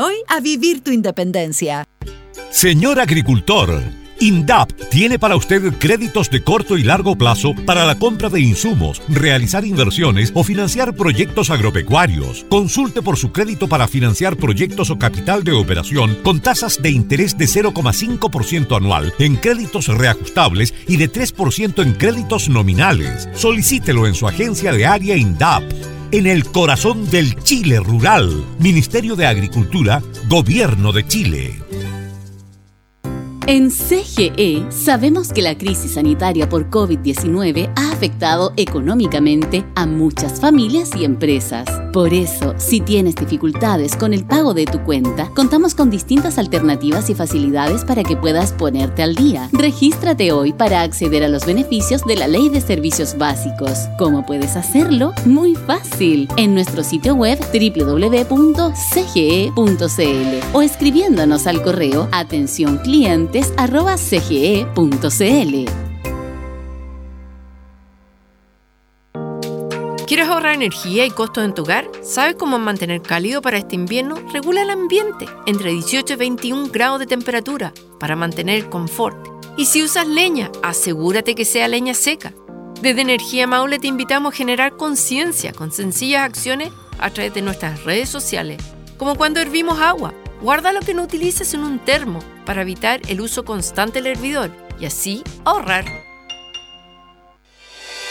[0.27, 1.85] a vivir tu independencia.
[2.49, 3.81] Señor agricultor,
[4.21, 9.01] INDAP tiene para usted créditos de corto y largo plazo para la compra de insumos,
[9.07, 12.45] realizar inversiones o financiar proyectos agropecuarios.
[12.47, 17.35] Consulte por su crédito para financiar proyectos o capital de operación con tasas de interés
[17.35, 23.27] de 0,5% anual en créditos reajustables y de 3% en créditos nominales.
[23.33, 25.63] Solicítelo en su agencia de área INDAP
[26.11, 28.45] en el corazón del Chile rural.
[28.59, 31.70] Ministerio de Agricultura, Gobierno de Chile.
[33.47, 40.91] En CGE sabemos que la crisis sanitaria por COVID-19 ha afectado económicamente a muchas familias
[40.95, 41.67] y empresas.
[41.91, 47.09] Por eso, si tienes dificultades con el pago de tu cuenta, contamos con distintas alternativas
[47.09, 49.49] y facilidades para que puedas ponerte al día.
[49.51, 53.89] Regístrate hoy para acceder a los beneficios de la Ley de Servicios Básicos.
[53.97, 55.13] ¿Cómo puedes hacerlo?
[55.25, 56.29] Muy fácil.
[56.37, 58.37] En nuestro sitio web www.cge.cl
[60.53, 62.79] o escribiéndonos al correo atención
[63.57, 65.65] arroba cge.cl.
[70.05, 71.89] ¿Quieres ahorrar energía y costos en tu hogar?
[72.03, 74.15] ¿Sabes cómo mantener cálido para este invierno?
[74.33, 79.15] Regula el ambiente entre 18 y 21 grados de temperatura para mantener confort.
[79.55, 82.33] Y si usas leña, asegúrate que sea leña seca.
[82.81, 87.85] Desde Energía Maule te invitamos a generar conciencia con sencillas acciones a través de nuestras
[87.85, 88.61] redes sociales,
[88.97, 90.13] como cuando hervimos agua.
[90.41, 94.51] Guarda lo que no utilices en un termo para evitar el uso constante del hervidor
[94.79, 96.10] y así ahorrar.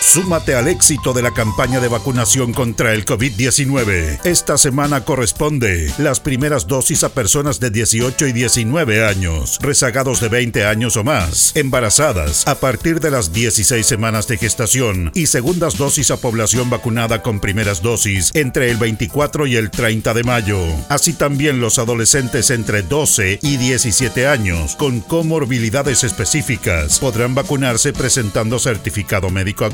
[0.00, 4.20] Súmate al éxito de la campaña de vacunación contra el COVID-19.
[4.24, 10.28] Esta semana corresponde las primeras dosis a personas de 18 y 19 años, rezagados de
[10.28, 15.76] 20 años o más, embarazadas a partir de las 16 semanas de gestación y segundas
[15.76, 20.58] dosis a población vacunada con primeras dosis entre el 24 y el 30 de mayo.
[20.88, 28.58] Así también los adolescentes entre 12 y 17 años con comorbilidades específicas podrán vacunarse presentando
[28.58, 29.66] certificado médico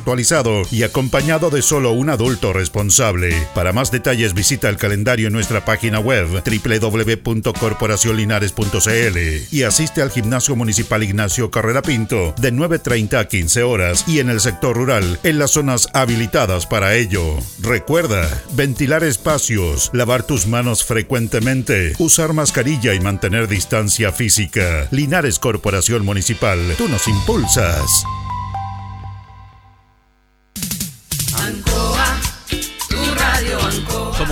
[0.70, 3.36] y acompañado de solo un adulto responsable.
[3.54, 9.18] Para más detalles visita el calendario en nuestra página web www.corporacionlinares.cl
[9.50, 14.30] y asiste al Gimnasio Municipal Ignacio Carrera Pinto de 9.30 a 15 horas y en
[14.30, 17.36] el sector rural en las zonas habilitadas para ello.
[17.60, 24.88] Recuerda, ventilar espacios, lavar tus manos frecuentemente, usar mascarilla y mantener distancia física.
[24.90, 28.06] Linares Corporación Municipal, tú nos impulsas.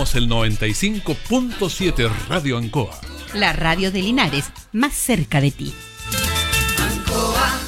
[0.05, 2.91] Somos el 95.7 Radio Ancoa.
[3.33, 5.73] La radio de Linares, más cerca de ti.
[6.79, 7.59] Ancoa.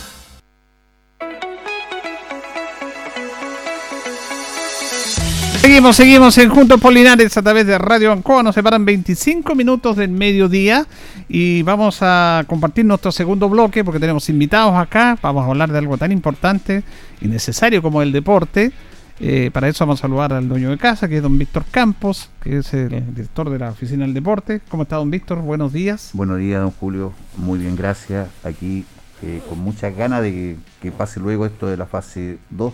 [5.60, 8.42] Seguimos, seguimos en Juntos por Linares a través de Radio Ancoa.
[8.42, 10.86] Nos separan 25 minutos del mediodía
[11.30, 15.18] y vamos a compartir nuestro segundo bloque porque tenemos invitados acá.
[15.22, 16.82] Vamos a hablar de algo tan importante
[17.22, 18.72] y necesario como el deporte.
[19.18, 22.30] Eh, para eso vamos a saludar al dueño de casa, que es don Víctor Campos,
[22.42, 24.60] que es el director de la Oficina del Deporte.
[24.68, 25.40] ¿Cómo está don Víctor?
[25.40, 26.10] Buenos días.
[26.12, 27.12] Buenos días, don Julio.
[27.36, 28.28] Muy bien, gracias.
[28.44, 28.84] Aquí
[29.22, 32.72] eh, con muchas ganas de que, que pase luego esto de la fase 2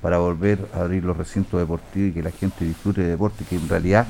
[0.00, 3.56] para volver a abrir los recintos deportivos y que la gente disfrute de deporte, que
[3.56, 4.06] en realidad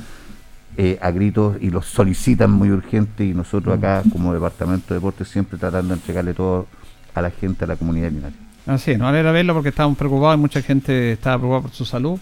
[0.79, 5.27] eh, a gritos y los solicitan muy urgente y nosotros acá como Departamento de Deporte
[5.27, 6.67] siempre tratando de entregarle todo
[7.15, 8.52] a la gente, a la comunidad linares.
[8.67, 11.85] Así es, no alegra verlo porque estábamos preocupados y mucha gente estaba preocupada por su
[11.85, 12.19] salud.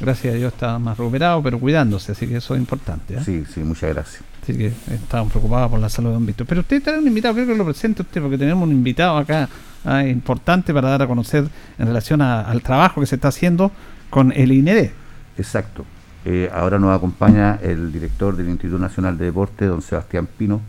[0.00, 3.14] Gracias a Dios está más recuperado, pero cuidándose, así que eso es importante.
[3.14, 3.20] ¿eh?
[3.24, 4.22] Sí, sí, muchas gracias.
[4.42, 6.46] Así que estábamos preocupados por la salud de don Víctor.
[6.46, 9.48] Pero usted trae un invitado, creo que lo presente usted, porque tenemos un invitado acá
[9.84, 13.70] ah, importante para dar a conocer en relación a- al trabajo que se está haciendo
[14.10, 14.90] con el INED.
[15.38, 15.84] Exacto.
[16.24, 20.60] eh, ahora nos acompaña el director del Instituto Nacional de Deporte, don Sebastián Pino,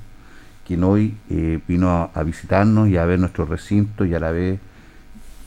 [0.67, 4.31] quien hoy eh, vino a, a visitarnos y a ver nuestro recinto y a la
[4.31, 4.59] vez,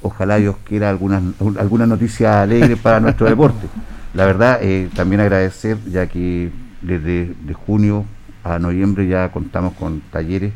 [0.03, 1.23] ojalá Dios quiera algunas
[1.59, 3.67] alguna noticia alegre para nuestro deporte.
[4.15, 6.51] La verdad, eh, también agradecer, ya que
[6.83, 8.05] desde de junio
[8.45, 10.53] a noviembre ya contamos con talleres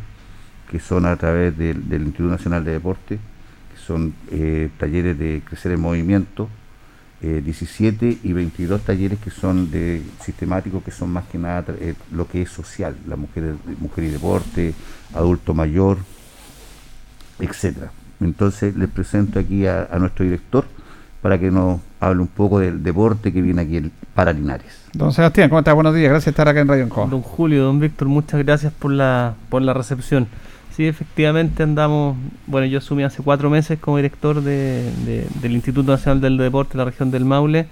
[0.71, 3.19] que son a través del, Instituto Nacional de Deporte,
[3.73, 6.49] que son eh, talleres de crecer en movimiento,
[7.23, 11.95] eh, 17 y 22 talleres que son de sistemáticos, que son más que nada eh,
[12.13, 14.75] lo que es social, la mujer, mujer y deporte,
[15.15, 15.99] adulto mayor,
[17.39, 17.91] etcétera.
[18.21, 20.65] Entonces les presento aquí a, a nuestro director
[21.23, 24.85] para que nos hable un poco del deporte que viene aquí el para Linares.
[24.93, 25.75] Don Sebastián, ¿cómo estás?
[25.75, 27.07] Buenos días, gracias por estar acá en Radio Ancoa.
[27.07, 30.27] Don Julio, don Víctor, muchas gracias por la, por la recepción.
[30.75, 35.91] Sí, efectivamente andamos, bueno, yo asumí hace cuatro meses como director de- de- del Instituto
[35.91, 37.67] Nacional del Deporte de la región del Maule.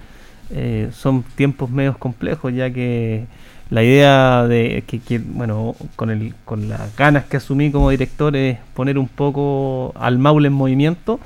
[0.51, 3.25] Eh, son tiempos medios complejos, ya que
[3.69, 8.35] la idea de que, que, bueno, con, el, con las ganas que asumí como director
[8.35, 11.19] es poner un poco al Maule en movimiento.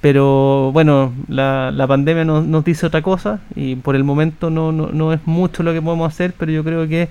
[0.00, 4.88] Pero bueno, la, la pandemia nos, dice otra cosa y por el momento no, no,
[4.88, 7.08] no es mucho lo que podemos hacer, pero yo creo que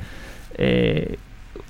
[0.58, 1.18] eh,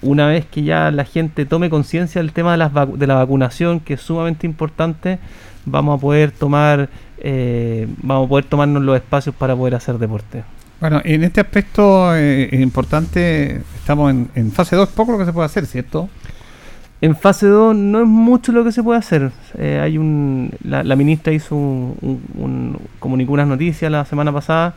[0.02, 3.80] una vez que ya la gente tome conciencia del tema de, las de la vacunación,
[3.82, 5.20] que es sumamente importante,
[5.66, 6.90] vamos a poder tomar
[7.20, 10.44] eh, vamos a poder tomarnos los espacios para poder hacer deporte.
[10.82, 15.26] Bueno, en este aspecto eh, es importante, estamos en, en fase 2, poco lo que
[15.26, 16.10] se puede hacer, ¿cierto?
[17.02, 19.32] En fase 2 no es mucho lo que se puede hacer.
[19.58, 24.32] Eh, hay un, la, la ministra hizo un, un- un- comunicó unas noticias la semana
[24.32, 24.74] pasada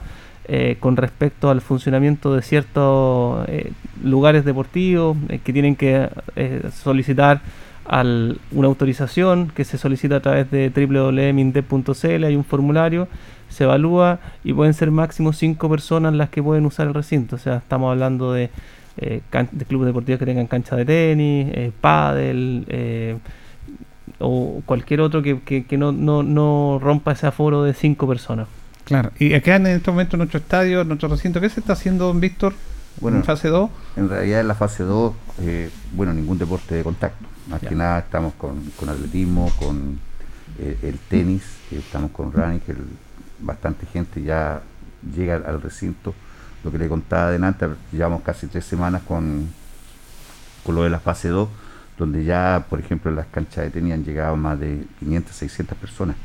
[0.47, 6.63] eh, con respecto al funcionamiento de ciertos eh, lugares deportivos eh, que tienen que eh,
[6.83, 7.41] solicitar
[7.87, 13.09] al- una autorización que se solicita a través de www.mindep.cl, hay un formulario,
[13.55, 17.37] se evalúa y pueden ser máximo cinco personas las que pueden usar el recinto.
[17.37, 18.51] O sea, estamos hablando de,
[18.99, 23.17] eh, can- de clubes deportivos que tengan cancha de tenis, eh, pádel, eh,
[24.19, 28.47] o cualquier otro que, que- que no, no, no rompa ese aforo de cinco personas.
[28.85, 29.11] Claro.
[29.19, 32.07] Y acá en este momento en nuestro estadio, en nuestro recinto, ¿qué se está haciendo,
[32.07, 32.53] don Víctor?
[33.01, 33.71] Bueno, en fase 2.
[33.97, 37.27] En realidad en la fase 2, eh, bueno, ningún deporte de contacto.
[37.49, 39.99] Más que nada estamos con, con atletismo, con
[40.61, 41.43] eh, el tenis,
[41.73, 42.79] estamos con running, que el-
[43.45, 44.63] bastante gente ya
[45.15, 46.15] llega al, recinto.
[46.63, 49.49] Lo que le contaba adelante, llevamos casi tres semanas con,
[50.65, 51.49] con lo de la fase 2,
[51.99, 55.79] donde ya, por ejemplo, en las canchas de tenis han llegado más de 500, 600
[55.79, 56.17] personas.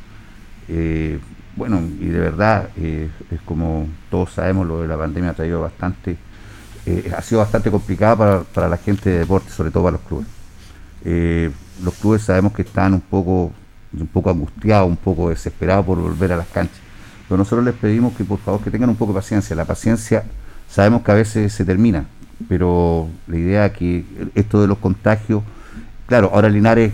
[0.70, 1.20] Eh,
[1.56, 5.62] bueno, y de verdad, eh, es como todos sabemos, lo de la pandemia ha traído
[5.62, 6.16] bastante,
[6.86, 10.06] eh, ha sido bastante complicada para, para la gente de deporte, sobre todo para los
[10.06, 10.28] clubes.
[11.84, 13.52] Los clubes sabemos que están un poco,
[13.94, 16.89] un poco angustiados, un poco desesperados por volver a las canchas.
[17.30, 19.56] Pero nosotros les pedimos que por favor que tengan un poco de paciencia.
[19.56, 20.24] La paciencia
[20.68, 22.06] sabemos que a veces se termina,
[22.48, 24.04] pero la idea es que
[24.34, 25.44] esto de los contagios,
[26.08, 26.92] claro, ahora Linares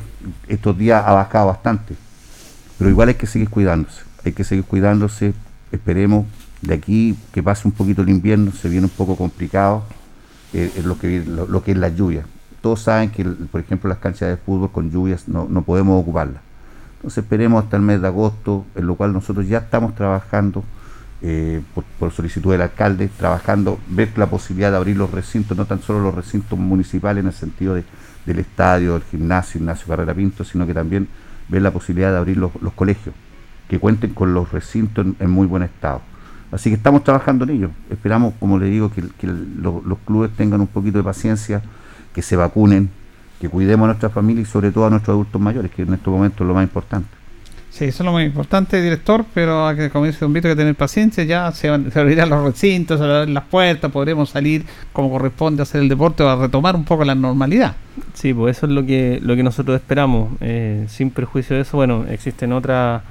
[0.50, 1.96] estos días ha bajado bastante,
[2.78, 5.34] pero igual hay que seguir cuidándose, hay que seguir cuidándose,
[5.72, 6.26] esperemos
[6.62, 9.84] de aquí que pase un poquito el invierno, se viene un poco complicado
[10.52, 11.18] eh, lo, que,
[11.72, 12.26] es la lluvia.
[12.60, 16.45] Todos saben que, por ejemplo, las canchas de fútbol con lluvias no podemos ocuparlas.
[17.06, 20.64] Entonces esperemos hasta el mes de agosto, en lo cual nosotros ya estamos trabajando
[21.22, 21.62] eh,
[22.00, 26.00] por, solicitud del alcalde, trabajando, ver la posibilidad de abrir los recintos, no tan solo
[26.00, 27.84] los recintos municipales en el sentido de-
[28.26, 31.08] del estadio, del gimnasio, gimnasio Carrera Pinto, sino que también
[31.48, 33.14] ver la posibilidad de abrir los, los colegios,
[33.70, 36.02] que cuenten con los recintos en, muy buen estado.
[36.52, 37.70] Así que estamos trabajando en ello.
[37.92, 41.62] Esperamos, como le digo, que, que lo- los clubes tengan un poquito de paciencia,
[42.16, 42.90] que se vacunen,
[43.40, 46.12] que cuidemos a nuestra familia y sobre todo a nuestros adultos mayores, que en estos
[46.14, 47.08] momentos es lo más importante.
[47.70, 50.54] Sí, eso es lo más importante, director, pero hay que, como dice Don Vito, hay
[50.54, 54.30] que tener paciencia, ya se, van, se abrirán los recintos, se abrirán las puertas, podremos
[54.30, 54.64] salir
[54.94, 57.76] como corresponde a hacer el deporte o a retomar un poco la normalidad.
[58.14, 60.30] Sí, pues eso es lo que, lo que nosotros esperamos.
[60.40, 63.02] Eh, sin perjuicio de eso, bueno, existen otras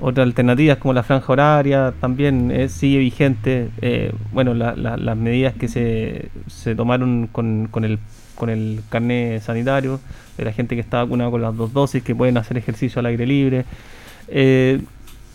[0.00, 3.70] otras alternativas como la franja horaria, también eh, sigue vigente.
[3.80, 7.98] Eh, bueno, la- la- las medidas que se, se tomaron con, con el
[8.34, 10.00] con el carnet sanitario,
[10.36, 13.06] de la gente que está vacunada con las dos dosis, que pueden hacer ejercicio al
[13.06, 13.64] aire libre.
[14.28, 14.80] Eh,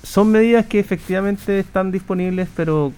[0.04, 2.93] son medidas que efectivamente están disponibles, pero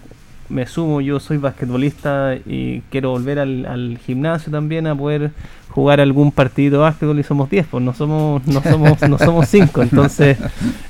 [0.50, 5.32] me sumo, yo soy basquetbolista y quiero volver al, gimnasio también a poder
[5.70, 9.48] jugar algún partido de básquetbol y somos 10, pues no somos no somos no somos
[9.48, 10.38] 5, entonces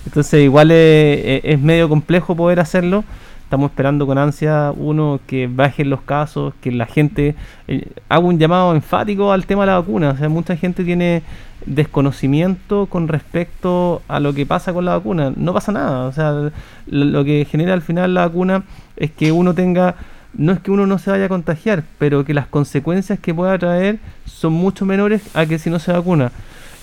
[0.08, 3.04] entonces igual es medio complejo poder hacerlo.
[3.52, 7.36] Estamos esperando con ansia uno que bajen los casos, que la gente
[7.68, 11.22] eh, haga un llamado enfático al tema de la vacuna, o sea, mucha gente tiene
[11.66, 15.34] desconocimiento con respecto a lo que pasa con la vacuna.
[15.36, 16.06] No pasa nada.
[16.06, 16.50] O sea,
[16.88, 18.64] lo que genera al final la vacuna
[18.96, 19.96] es que uno tenga
[20.34, 23.58] no es que uno no se vaya a contagiar, pero que las consecuencias que pueda
[23.58, 26.32] traer son mucho menores a que si no se vacuna.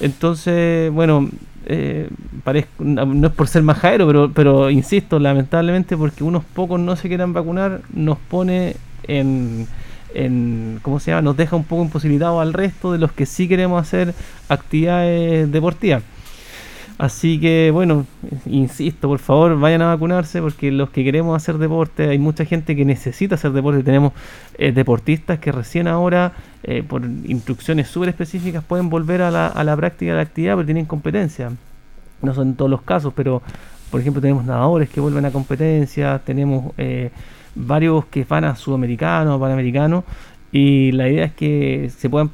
[0.01, 1.29] Entonces, bueno,
[1.67, 2.09] eh,
[2.45, 7.09] parezco- no es por ser majadero, pero, pero insisto, lamentablemente porque unos pocos no se
[7.09, 9.67] quieran vacunar, nos pone en,
[10.15, 11.23] en, ¿cómo se llama?
[11.23, 14.15] Nos deja un poco imposibilitados al resto de los que sí queremos hacer
[14.49, 16.03] actividades deportivas.
[16.99, 18.07] Así que bueno,
[18.45, 22.75] insisto, por favor, vayan a vacunarse porque los que queremos hacer deporte, hay mucha gente
[22.75, 23.85] que necesita hacer deporte.
[23.85, 24.13] Tenemos
[24.59, 26.33] eh, deportistas que recién ahora,
[26.65, 30.87] eh, por instrucciones súper específicas, pueden volver a la, práctica de la actividad, pero tienen
[30.87, 31.53] competencia.
[32.21, 33.43] No son todos los casos, pero
[33.93, 37.11] por ejemplo tenemos nadadores que vuelven a competencia, tenemos eh,
[37.55, 40.03] varios que van a sudamericanos, panamericanos,
[40.51, 42.31] y la idea es que se puedan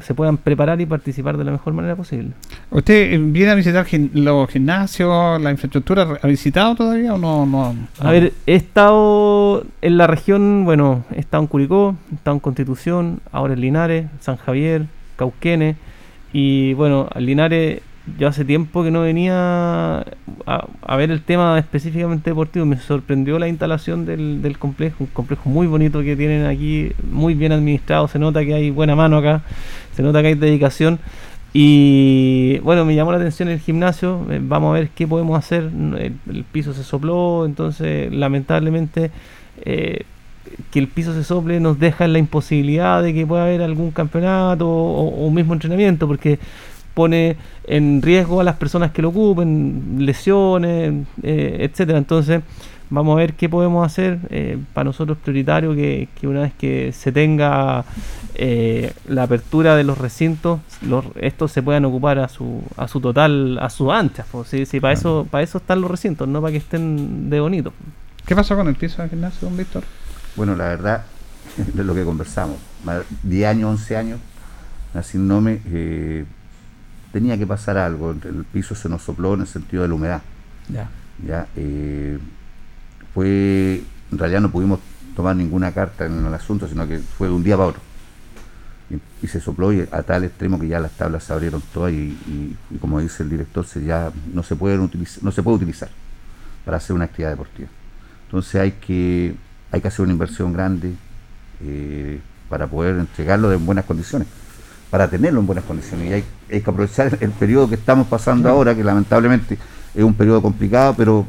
[0.00, 2.30] se puedan preparar y participar de la mejor manera posible.
[2.70, 6.18] ¿Usted eh, viene a visitar gim- los gimnasios, la infraestructura?
[6.22, 7.44] ¿Ha visitado todavía o no?
[7.44, 8.10] no, A no?
[8.10, 13.20] ver, he estado en la región, bueno, he estado en Curicó, he estado en Constitución,
[13.32, 15.76] ahora en Linares, San Javier, Cauquenes,
[16.32, 17.80] y bueno, a Linares
[18.18, 19.34] yo hace tiempo que no venía
[20.46, 25.06] a, a ver el tema específicamente deportivo, me sorprendió la instalación del, del complejo, un
[25.06, 29.18] complejo muy bonito que tienen aquí, muy bien administrado, se nota que hay buena mano
[29.18, 29.42] acá,
[29.94, 30.98] se nota que hay dedicación.
[31.54, 34.26] Y bueno, me llamó la atención el gimnasio.
[34.30, 35.62] eh, vamos a ver qué podemos hacer.
[35.62, 39.10] El, el piso se sopló, entonces lamentablemente
[39.64, 40.04] eh,
[40.70, 43.92] que el piso se sople nos deja en la imposibilidad de que pueda haber algún
[43.92, 46.38] campeonato o, o un mismo entrenamiento, porque
[46.98, 51.96] pone en riesgo a las personas que lo ocupen, lesiones, eh, etcétera.
[51.96, 52.42] Entonces,
[52.90, 54.18] vamos a ver qué podemos hacer.
[54.30, 57.84] Eh, para nosotros es prioritario que, que una vez que se tenga
[58.34, 63.00] eh, la apertura de los recintos, los, estos se puedan ocupar a su, a su
[63.00, 64.24] total, a su ancha.
[64.32, 67.38] pues, sí, sí, para eso, para eso están los recintos, no para que estén de
[67.38, 67.72] bonito.
[68.26, 69.84] ¿Qué pasó con el piso del gimnasio, don Víctor?
[70.34, 71.04] Bueno, la verdad,
[71.74, 74.20] de lo que conversamos, más 10 años, 11 años,
[74.94, 76.24] así no me eh,
[77.18, 78.12] tenía que pasar algo.
[78.12, 80.22] El piso se nos sopló en el sentido de la humedad.
[80.68, 80.88] Ya.
[81.26, 82.16] Ya, eh,
[83.12, 84.78] fue, en realidad no pudimos
[85.16, 87.80] tomar ninguna carta en el asunto, sino que fue de un día para otro.
[88.90, 91.92] Y, y se sopló y a tal extremo que ya las tablas se abrieron todas
[91.92, 95.42] y, y- y como dice el director, se ya no se pueden utilizar, no se
[95.42, 95.88] puede utilizar
[96.64, 97.68] para hacer una actividad deportiva.
[98.26, 99.34] Entonces hay que,
[99.72, 100.94] hay que hacer una inversión grande
[101.64, 104.28] eh, para poder entregarlo en buenas condiciones,
[104.90, 106.08] para tenerlo en buenas condiciones.
[106.10, 109.58] Y hay, hay que aprovechar el periodo que estamos pasando ahora, que lamentablemente
[109.94, 111.26] es un periodo complicado, pero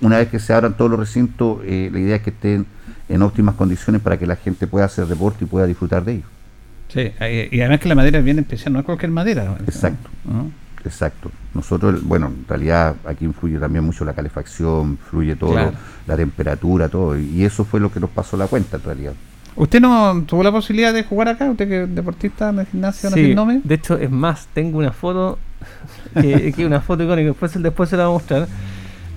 [0.00, 2.66] una vez que se abran todos los recintos, eh, la idea es que estén
[3.08, 6.24] en óptimas condiciones para que la gente pueda hacer deporte y pueda disfrutar de ello.
[6.88, 9.56] Sí, eh, y además que la madera es bien especial, no es cualquier madera.
[9.66, 10.08] Exacto.
[10.24, 10.50] ¿no?
[10.84, 11.30] Exacto.
[11.54, 15.72] Nosotros, bueno, en realidad aquí influye también mucho la calefacción, fluye todo, Claro.
[16.06, 17.18] la temperatura, todo.
[17.18, 19.12] Y eso fue lo que nos pasó la cuenta en realidad.
[19.56, 21.50] ¿Usted no tuvo la posibilidad de jugar acá?
[21.50, 23.60] ¿Usted que es deportista en el gimnasio Sí, Nome?
[23.64, 25.38] de hecho, es más, tengo una foto,
[26.20, 28.48] que, que una foto icónica, después, después se la voy a mostrar.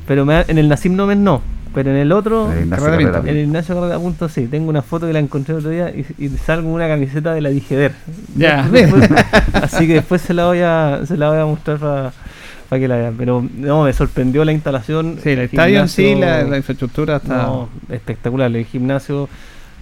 [0.08, 1.42] Pero me en el Nacim Nomen no,
[1.74, 5.14] pero en el otro, En el Ignacio Carrera Pinto, el sí, tengo una foto que
[5.14, 7.92] la encontré el otro día y, y salgo una camiseta de la Digeder.
[8.36, 8.68] Ya.
[8.72, 9.10] Después-
[9.54, 12.96] así que después se la voy a, se la voy a mostrar para que la
[12.98, 13.16] vean.
[13.18, 15.20] Pero no, me sorprendió la instalación.
[15.22, 17.44] Sí, el estadio en sí, la, la infraestructura está...
[17.44, 18.50] no, espectacular.
[18.56, 19.30] El gimnasio,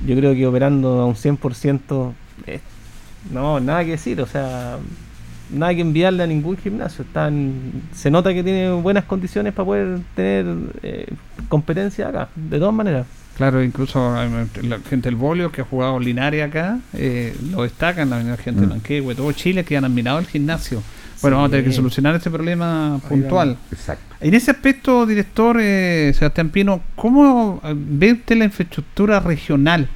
[0.05, 2.13] yo creo que operando a un 100%,
[2.45, 2.59] eh,
[3.31, 4.21] no, nada que decir.
[4.21, 4.77] O sea,
[5.51, 7.03] nada que enviarle a ningún gimnasio.
[7.03, 7.53] Están,
[7.93, 10.45] se nota que tiene buenas condiciones para poder tener
[10.83, 11.07] eh,
[11.49, 13.05] competencia acá, de todas maneras.
[13.37, 18.09] Claro, incluso eh, la gente del Bolio que ha jugado Linares acá, eh, lo destacan,
[18.09, 18.69] la gente de Mm.
[18.69, 20.81] Manquehue, todo Chile que han admirado el gimnasio.
[21.21, 23.57] Bueno, vamos a tener que solucionar este problema puntual.
[23.71, 24.15] Exacto.
[24.19, 29.87] En ese aspecto, director eh, Sebastián Pino, ¿cómo eh, ve usted la infraestructura regional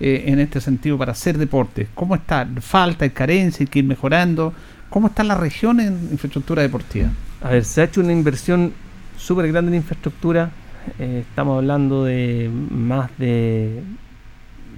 [0.00, 1.88] eh, en este sentido para hacer deporte?
[1.94, 2.46] ¿Cómo está?
[2.60, 4.52] ¿Falta, hay carencia, hay que ir mejorando?
[4.90, 7.08] ¿Cómo está la región en infraestructura deportiva?
[7.42, 8.72] A ver, se ha hecho una inversión
[9.16, 10.50] súper grande en infraestructura.
[10.98, 13.82] eh, estamos hablando de más de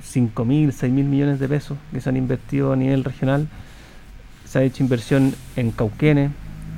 [0.03, 3.49] 5 mil, 6 mil millones de pesos que se han invertido a nivel regional.
[4.51, 6.31] Se ha hecho inversión en Cauquenes,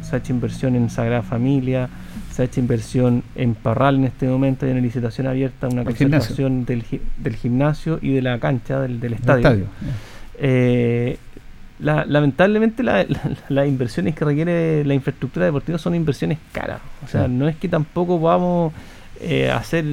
[0.03, 1.89] se ha hecho inversión en Sagrada Familia,
[2.31, 4.67] se ha hecho inversión en Parral en este momento.
[4.67, 9.01] Hay una licitación abierta, una conservación del, gi- del gimnasio y de la cancha del,
[9.01, 9.39] del estadio.
[9.39, 9.65] estadio.
[10.39, 11.17] Eh,
[11.79, 16.81] la- lamentablemente la- la- las inversiones que requiere la infraestructura deportiva son inversiones caras.
[17.05, 17.33] O sea, Sí.
[17.33, 18.73] no es que tampoco podamos
[19.21, 19.85] eh, hacer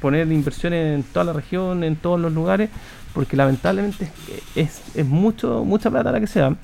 [0.00, 2.70] poner inversiones en toda la región, en todos los lugares,
[3.12, 4.08] porque lamentablemente
[4.56, 6.56] es, es, es mucho mucha plata la que se da.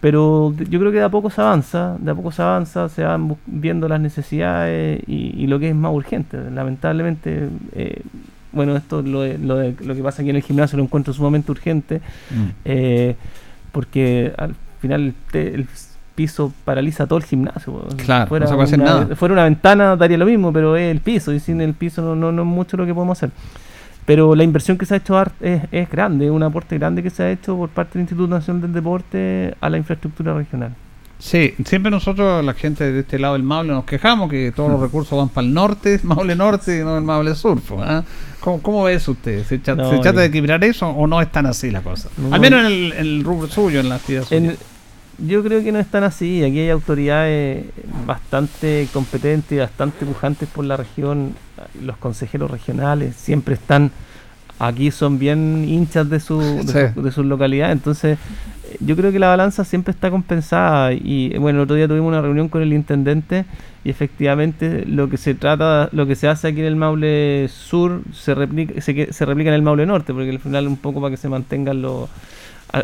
[0.00, 3.02] Pero yo creo que de a poco se avanza, de a poco se avanza, se
[3.02, 6.38] van viendo las necesidades y, y lo que es más urgente.
[6.50, 8.02] Lamentablemente, eh,
[8.52, 11.12] bueno, esto lo, de- lo, de- lo que pasa aquí en el gimnasio lo encuentro
[11.14, 12.00] sumamente urgente,
[12.64, 13.16] eh,
[13.72, 15.66] porque al final el, te- el
[16.14, 17.86] piso paraliza todo el gimnasio.
[17.96, 19.16] Claro, no se puede hacer una, nada.
[19.16, 22.14] Fuera una ventana daría lo mismo, pero es el piso, y sin el piso no,
[22.14, 23.30] no, no es mucho lo que podemos hacer.
[24.06, 27.10] Pero la inversión que se ha hecho es, es grande, es un aporte grande que
[27.10, 30.74] se ha hecho por parte del Instituto Nacional del Deporte a la infraestructura regional.
[31.18, 34.80] Sí, siempre nosotros, la gente de este lado del Maule, nos quejamos que todos los
[34.86, 37.58] recursos van para el norte, Maule Norte y no el Maule Sur.
[37.80, 38.02] ¿ah?
[38.40, 39.42] ¿Cómo, ¿Cómo ves usted?
[39.44, 42.08] ¿Se, cha- No, se trata de equilibrar eso o no es tan así la cosa?
[42.16, 44.36] No, Al menos en el, en el rubro suyo, en la actividad suya.
[44.52, 44.56] En-
[45.18, 46.42] yo creo que no es tan así.
[46.44, 47.66] Aquí hay autoridades
[48.06, 51.34] bastante competentes y bastante pujantes por la región.
[51.82, 53.90] Los consejeros regionales siempre están
[54.58, 56.92] aquí, son bien hinchas de su, de, Sí.
[56.94, 57.72] su- de sus localidades.
[57.76, 58.18] Entonces,
[58.80, 60.92] yo creo que la balanza siempre está compensada.
[60.92, 63.44] Y bueno, el otro día tuvimos una reunión con el intendente
[63.84, 68.00] y efectivamente lo que se trata, lo que se hace aquí en el Maule Sur
[68.12, 71.10] se replica, se, se replica en el Maule Norte, porque al final un poco para
[71.10, 72.08] que se mantengan los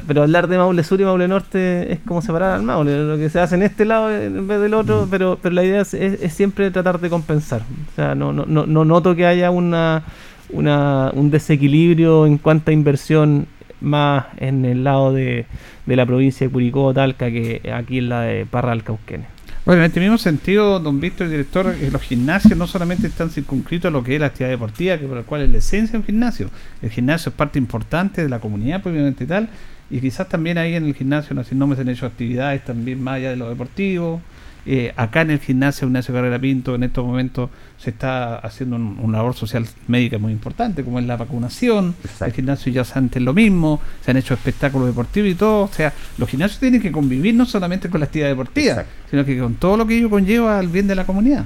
[0.06, 3.28] Pero hablar de Maule Sur y Maule Norte es como separar al Maule, lo que
[3.28, 6.22] se hace en este lado en vez del otro, pero, pero la idea es, es-
[6.22, 7.60] es siempre tratar de compensar.
[7.60, 10.04] O sea, no, no, no, no noto que haya una,
[10.50, 13.46] una, un desequilibrio en cuanto a inversión
[13.80, 15.44] más en el lado de,
[15.84, 19.26] de la provincia de Curicó Talca que aquí en la de Parral Cauquenes.
[19.64, 23.90] Bueno, en este mismo sentido, don Víctor, director, eh, los gimnasios no solamente están circunscritos
[23.90, 25.98] a lo que es la actividad deportiva, que por la cual es la esencia de
[25.98, 26.50] un gimnasio.
[26.82, 29.48] El gimnasio es parte importante de la comunidad, propiamente tal,
[29.88, 33.30] y quizás también ahí en el gimnasio nacional se han hecho actividades también más allá
[33.30, 34.20] de lo deportivo.
[34.64, 38.96] Eh, acá en el gimnasio Ignacio Carrera Pinto, en estos momentos se está haciendo un-
[39.02, 41.96] una labor social médica muy importante, como es la vacunación.
[42.24, 45.64] El gimnasio ya antes lo mismo, se han hecho espectáculos deportivos y todo.
[45.64, 49.36] O sea, los gimnasios tienen que convivir no solamente con la actividad deportiva, sino que
[49.38, 51.44] con todo lo que ello conlleva al bien de la comunidad.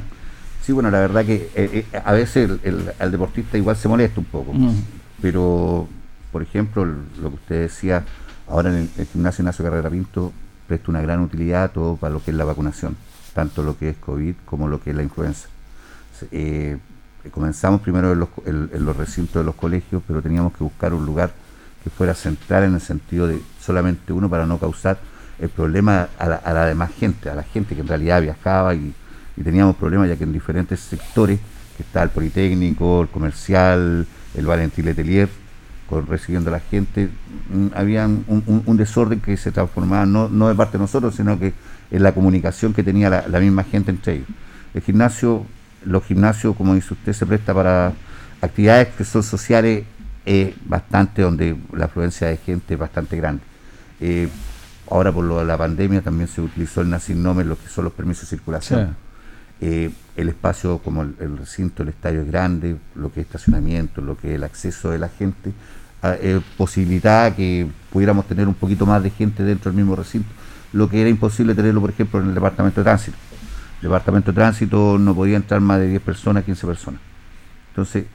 [0.63, 3.89] Sí, bueno, la verdad que eh, eh, a veces el, el- al deportista igual se
[3.89, 4.75] molesta un poco, Mm.
[5.23, 5.89] pero
[6.33, 8.05] por ejemplo, lo que usted decía,
[8.49, 10.33] ahora en el, el gimnasio Ignacio Carrera Pinto
[10.67, 12.97] presta una gran utilidad todo para lo que es la vacunación,
[13.35, 15.49] tanto lo que es COVID como lo que es la influenza.
[16.31, 16.79] Eh,
[17.31, 21.33] comenzamos primero en los, recintos de los colegios, pero teníamos que buscar un lugar
[21.83, 24.99] que fuera central en el sentido de solamente uno para no causar
[25.39, 28.75] el problema a la, a la demás gente, a la gente que en realidad viajaba
[28.75, 28.95] y,
[29.37, 31.39] y teníamos problemas ya que en diferentes sectores,
[31.77, 35.29] que está el Politécnico, el Comercial, el Valentín Letelier,
[36.09, 37.09] recibiendo a la gente,
[37.51, 41.53] mm, había un, desorden que se transformaba no, no de parte de nosotros, sino que
[41.91, 44.29] en la comunicación que tenía la, la misma gente entre ellos.
[44.75, 45.47] El gimnasio,
[45.85, 47.93] los gimnasios, como dice usted, se presta para
[48.41, 49.85] actividades que son sociales
[50.65, 53.43] bastante, donde la afluencia de gente es bastante grande.
[54.01, 54.29] Eh,
[54.91, 57.93] ahora por lo de la pandemia también se utilizó el NACINOME, lo que son los
[57.93, 58.97] permisos de circulación.
[59.61, 64.17] Eh, el espacio como el, recinto, el estadio es grande, lo que es estacionamiento, lo
[64.17, 65.53] que es el acceso de la gente,
[66.03, 66.41] ah, eh,
[67.37, 70.29] que pudiéramos tener un poquito más de gente dentro del mismo recinto,
[70.73, 73.17] lo que era imposible tenerlo, por ejemplo, en el departamento de tránsito.
[73.77, 77.01] El departamento de tránsito no podía entrar más de 10 personas, 15 personas.
[77.71, 78.07] Entonces,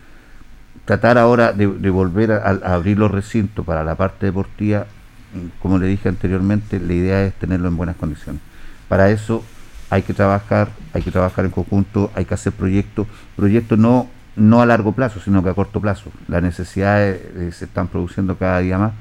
[0.86, 4.88] tratar ahora de, de volver a, a abrir los recintos para la parte deportiva,
[5.34, 8.42] mm, como le dije anteriormente, la idea es tenerlo en buenas condiciones.
[8.88, 9.44] Para eso
[9.92, 14.62] hay que trabajar, hay que trabajar en conjunto, hay que hacer proyectos, proyectos no, no
[14.62, 16.10] a largo plazo, sino que a corto plazo.
[16.30, 18.94] Las necesidades eh, se están produciendo cada día más.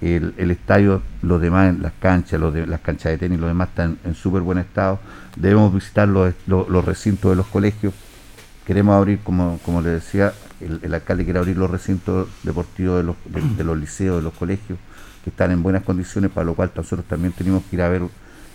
[0.00, 4.14] El, estadio, los demás, las canchas, de, las canchas de tenis, los demás están en
[4.14, 4.98] súper buen estado.
[5.36, 7.92] Debemos visitar los, los- recintos de los colegios.
[8.66, 10.32] Queremos abrir, como, como le decía,
[10.62, 13.16] el, alcalde quiere abrir los recintos deportivos de los,
[13.58, 14.78] de los liceos, de los colegios,
[15.22, 18.02] que están en buenas condiciones, para lo cual nosotros también tenemos que ir a ver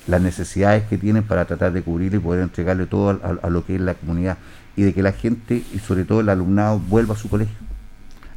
[0.07, 3.65] las necesidades que tienen para tratar de cubrir y poder entregarle todo a, a- lo
[3.65, 4.37] que es la comunidad
[4.75, 7.55] y de que la gente y sobre todo el alumnado vuelva a su colegio.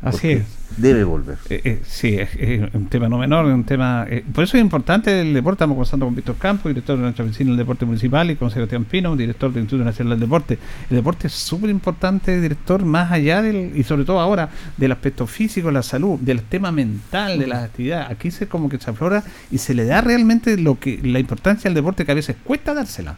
[0.00, 0.44] Así es.
[0.76, 1.38] Debe volver.
[1.50, 4.06] Eh, eh, sí, es, es un tema no menor, es un tema...
[4.08, 5.56] eh, por eso es importante el deporte.
[5.56, 8.84] Estamos conversando con Víctor Campos, director de nuestra oficina del deporte municipal, y con Sebastián
[8.84, 10.58] Pino, director del Instituto Nacional del Deporte.
[10.88, 13.72] El deporte es súper importante, director, más allá del...
[13.74, 18.10] Y sobre todo ahora, del aspecto físico, la salud, del tema mental, de las actividades.
[18.10, 21.66] Aquí se como que se aflora y se le da realmente lo que la importancia
[21.66, 23.16] al deporte que a veces cuesta dársela.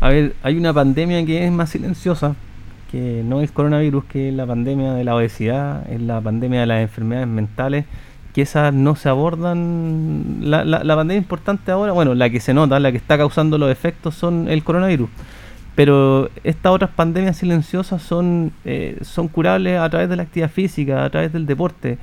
[0.00, 2.34] A ver, hay una pandemia que es más silenciosa,
[2.94, 6.66] que no es coronavirus, que es la pandemia de la obesidad, es la pandemia de
[6.66, 7.86] las enfermedades mentales,
[8.32, 10.36] que esas no se abordan.
[10.42, 13.68] La, la, pandemia importante ahora, bueno, la que se nota, la que está causando los
[13.68, 15.10] efectos son el coronavirus.
[15.74, 21.04] Pero estas otras pandemias silenciosas son, eh, son curables a través de la actividad física,
[21.04, 21.98] a través del deporte.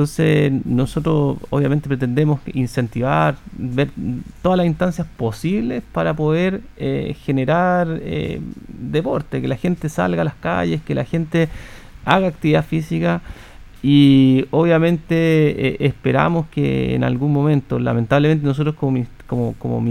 [0.00, 3.90] Entonces nosotros obviamente pretendemos incentivar, ver
[4.40, 10.24] todas las instancias posibles para poder eh, generar eh, deporte, que la gente salga a
[10.24, 11.50] las calles, que la gente
[12.06, 13.20] haga actividad física
[13.82, 19.82] y obviamente eh, esperamos que en algún momento, lamentablemente nosotros como, como, como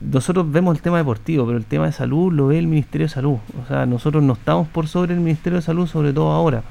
[0.00, 3.12] nosotros vemos el tema deportivo, pero el tema de salud lo ve el Ministerio de
[3.12, 3.38] Salud.
[3.60, 6.62] O sea, nosotros no estamos por sobre el Ministerio de Salud, sobre todo ahora.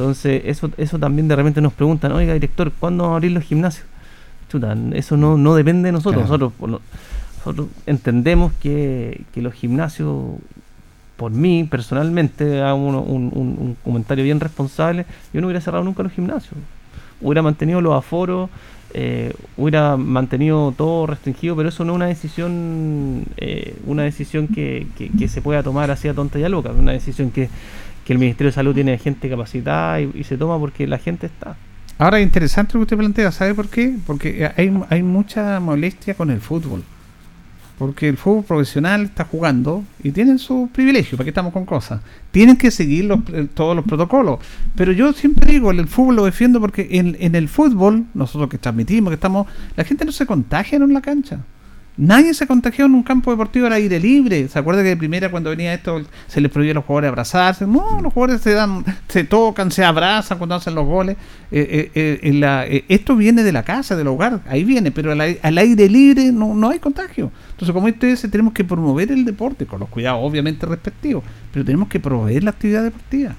[0.00, 3.44] Entonces, eso, eso también de repente nos preguntan, oiga, director, ¿cuándo van a abrir los
[3.44, 3.84] gimnasios?
[4.50, 6.26] Chuta, eso no, no depende de nosotros.
[6.26, 6.52] Claro.
[6.58, 6.80] Nosotros,
[7.36, 10.16] nosotros entendemos que, que los gimnasios,
[11.18, 15.84] por mí personalmente, hago un, un- un- un comentario bien responsable, yo no hubiera cerrado
[15.84, 16.54] nunca los gimnasios.
[17.20, 18.48] Hubiera mantenido los aforos,
[18.94, 24.86] eh, hubiera mantenido todo restringido, pero eso no es una decisión eh, una decisión que,
[24.96, 27.50] que- que se pueda tomar así a tonta y a loca, una decisión que,
[28.04, 31.56] que el Ministerio de Salud tiene gente capacitada y, se toma porque la gente está.
[31.98, 33.94] Ahora es interesante lo que usted plantea, ¿sabe por qué?
[34.06, 36.82] Porque hay, hay mucha molestia con el fútbol.
[37.78, 42.02] Porque el fútbol profesional está jugando y tienen su privilegio, ¿para qué estamos con cosas?
[42.30, 44.38] Tienen que seguir los- eh, todos los protocolos.
[44.74, 49.10] Pero yo siempre digo, el fútbol lo defiendo porque en el fútbol, nosotros que transmitimos,
[49.10, 49.46] que estamos,
[49.76, 51.40] la gente no se contagia en la cancha.
[52.00, 54.48] Nadie se contagió en un campo deportivo al aire libre.
[54.48, 57.66] ¿Se acuerda que de primera cuando venía esto se les prohibía a los jugadores abrazarse?
[57.66, 61.18] No, los jugadores se dan, se tocan, se abrazan cuando hacen los goles.
[61.50, 65.58] Eh, eh, eh, esto viene de la casa, del hogar, ahí viene, pero al, al
[65.58, 67.30] aire libre no, no hay contagio.
[67.50, 71.22] Entonces, como esto dice, tenemos que promover el deporte, con los cuidados obviamente respectivos,
[71.52, 73.34] pero tenemos que promover la actividad deportiva.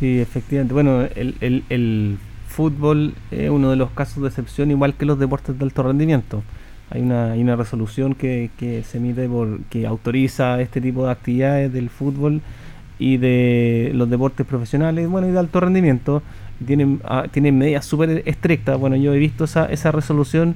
[0.00, 0.74] Sí, efectivamente.
[0.74, 5.16] Bueno, el, el, el fútbol es uno de los casos de excepción, igual que los
[5.16, 6.42] deportes de alto rendimiento.
[6.92, 11.12] Hay una, hay una resolución que, que se emite por que autoriza este tipo de
[11.12, 12.40] actividades del fútbol
[12.98, 16.22] y de los deportes profesionales, bueno, y de alto rendimiento.
[16.66, 18.78] Tienen, ah, tienen medidas súper estrictas.
[18.78, 20.54] Bueno, yo he visto esa, esa resolución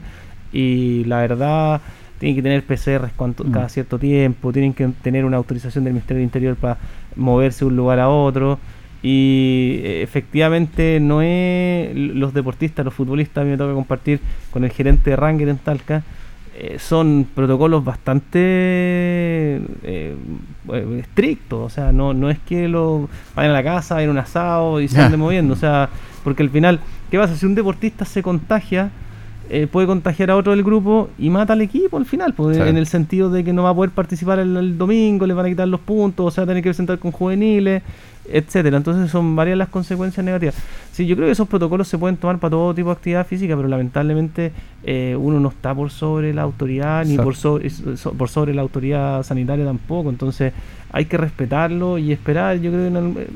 [0.53, 1.81] y la verdad
[2.21, 3.51] tienen que tener PCRs cuanto- Mm.
[3.51, 6.79] cada cierto tiempo, tienen que tener una autorización del Ministerio del Interior para
[7.17, 8.59] moverse de un lugar a otro.
[9.03, 14.21] Y eh, efectivamente no es los deportistas, los futbolistas, a mí me toca compartir
[14.51, 16.03] con el gerente de Ranger en Talca,
[16.59, 20.17] eh, son protocolos bastante eh,
[20.73, 24.13] eh, estrictos, o sea, no, no es que lo vayan a la casa, vayan a
[24.13, 25.89] un asado y se anden moviendo, o sea,
[26.25, 26.81] porque al final,
[27.11, 27.37] ¿qué pasa?
[27.37, 28.91] Si un deportista se contagia,
[29.49, 32.63] eh, puede contagiar a otro del grupo y mata al equipo al final, pues, Sí.
[32.63, 35.47] en el sentido de que no va a poder participar el, el domingo, le van
[35.47, 37.83] a quitar los puntos, o sea, tener que presentar con juveniles,
[38.31, 38.77] etcétera.
[38.77, 40.55] Entonces son varias las consecuencias negativas.
[40.93, 43.55] Sí, yo creo que esos protocolos se pueden tomar para todo tipo de actividad física,
[43.57, 44.53] pero lamentablemente
[44.85, 48.63] eh, uno no está por sobre la autoridad ni por sobre, so- por sobre la
[48.63, 50.11] autoridad sanitaria tampoco.
[50.11, 50.53] Entonces
[50.93, 52.57] hay que respetarlo y esperar.
[52.61, 53.27] Yo creo que en el- eh,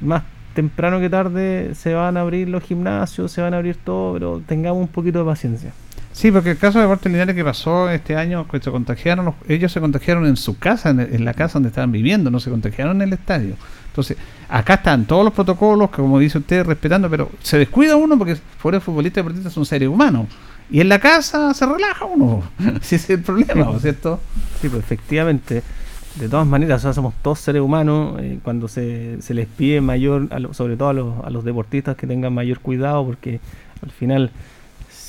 [0.00, 0.22] más
[0.54, 4.42] temprano que tarde se van a abrir los gimnasios, se van a abrir todo, pero
[4.46, 5.72] tengamos un poquito de paciencia.
[6.12, 9.34] Sí, porque el caso de Deportes Linares que pasó este año, que se contagiaron, los-
[9.48, 12.48] ellos se contagiaron en su casa, en, en la casa donde estaban viviendo, no se
[12.50, 13.54] contagiaron en el estadio.
[13.96, 14.18] Entonces,
[14.48, 18.36] acá están todos los protocolos, que como dice usted, respetando, pero se descuida uno porque
[18.58, 20.26] fuera futbolista y deportista son seres humanos.
[20.70, 22.42] Y en la casa se relaja uno.
[22.82, 24.20] Ese es el problema, ¿no es cierto?
[24.60, 25.62] Sí, pues efectivamente.
[26.16, 28.16] De todas maneras, o sea, somos todos seres humanos.
[28.20, 31.44] eh, cuando se, se les pide mayor, a lo- sobre todo a los, a los
[31.44, 33.40] deportistas, que tengan mayor cuidado, porque
[33.82, 34.30] al final,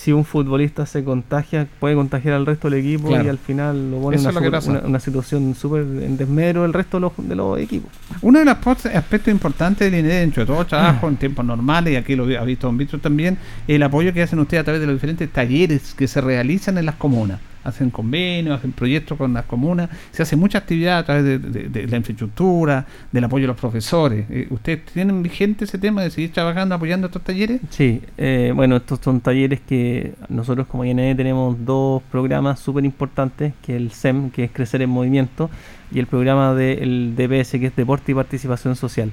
[0.07, 3.25] si un futbolista se contagia, puede contagiar al resto del equipo Claro.
[3.25, 7.11] y al final lo pone en una, situación súper en desmedro del resto de los,
[7.17, 7.91] de los equipos.
[8.21, 8.55] Uno de los
[8.85, 12.23] aspectos importantes del INE, dentro de todo el trabajo en tiempos normales, y aquí lo
[12.39, 13.37] ha visto Don Víctor también,
[13.67, 16.85] el apoyo que hacen ustedes a través de los diferentes talleres que se realizan en
[16.85, 17.41] las comunas.
[17.67, 21.69] Hacen convenios, hacen proyectos con las comunas, se hace mucha actividad a través de, de-
[21.69, 24.25] de la infraestructura, del apoyo a los profesores.
[24.29, 27.59] Eh, ¿Ustedes tienen vigente ese tema de seguir trabajando, apoyando estos talleres?
[27.69, 33.53] Sí, eh, bueno, estos son talleres que nosotros como INE tenemos dos programas súper importantes,
[33.61, 35.49] que el SEM, que es Crecer en Movimiento,
[35.91, 39.11] y el programa del DPS, que es Deporte y Participación Social.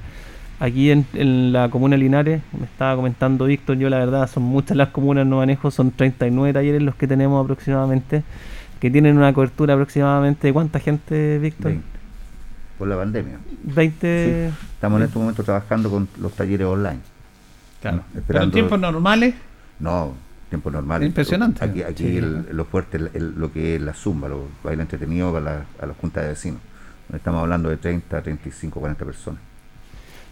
[0.61, 4.45] Aquí en, en la comuna de Linares, me estaba comentando Víctor, yo la verdad son
[4.45, 8.23] muchas las comunas, no manejo, son 39 talleres los que tenemos aproximadamente,
[8.81, 11.73] que tienen una cobertura aproximadamente de cuánta gente, Víctor?
[11.73, 11.87] 20.
[12.79, 13.39] Por la pandemia.
[13.65, 14.51] 20...
[14.51, 17.01] Sí, Estamos en este momento trabajando con los talleres online.
[17.83, 17.99] Claro.
[18.15, 19.35] No, Pero en tiempos normales,
[19.81, 20.13] No,
[20.49, 21.03] tiempo normal.
[21.03, 21.65] Impresionante.
[21.65, 22.17] Aquí, aquí Sí.
[22.19, 25.65] el- lo fuerte, el- el- lo que es la zumba, lo baile entretenido para la,
[25.83, 26.61] a las juntas de vecinos.
[27.13, 29.41] Estamos hablando de 30, 35, 40 personas.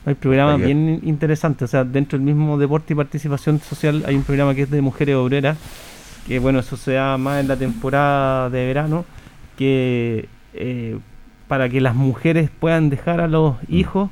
[0.04, 4.24] Hay programas bien interesantes, o sea, dentro del mismo deporte y participación social hay un
[4.24, 5.56] programa que es de mujeres obreras,
[6.26, 9.04] que bueno, eso se da más en la temporada de verano,
[9.56, 10.98] que eh,
[11.46, 13.74] para que las mujeres puedan dejar a los Mm.
[13.74, 14.10] hijos,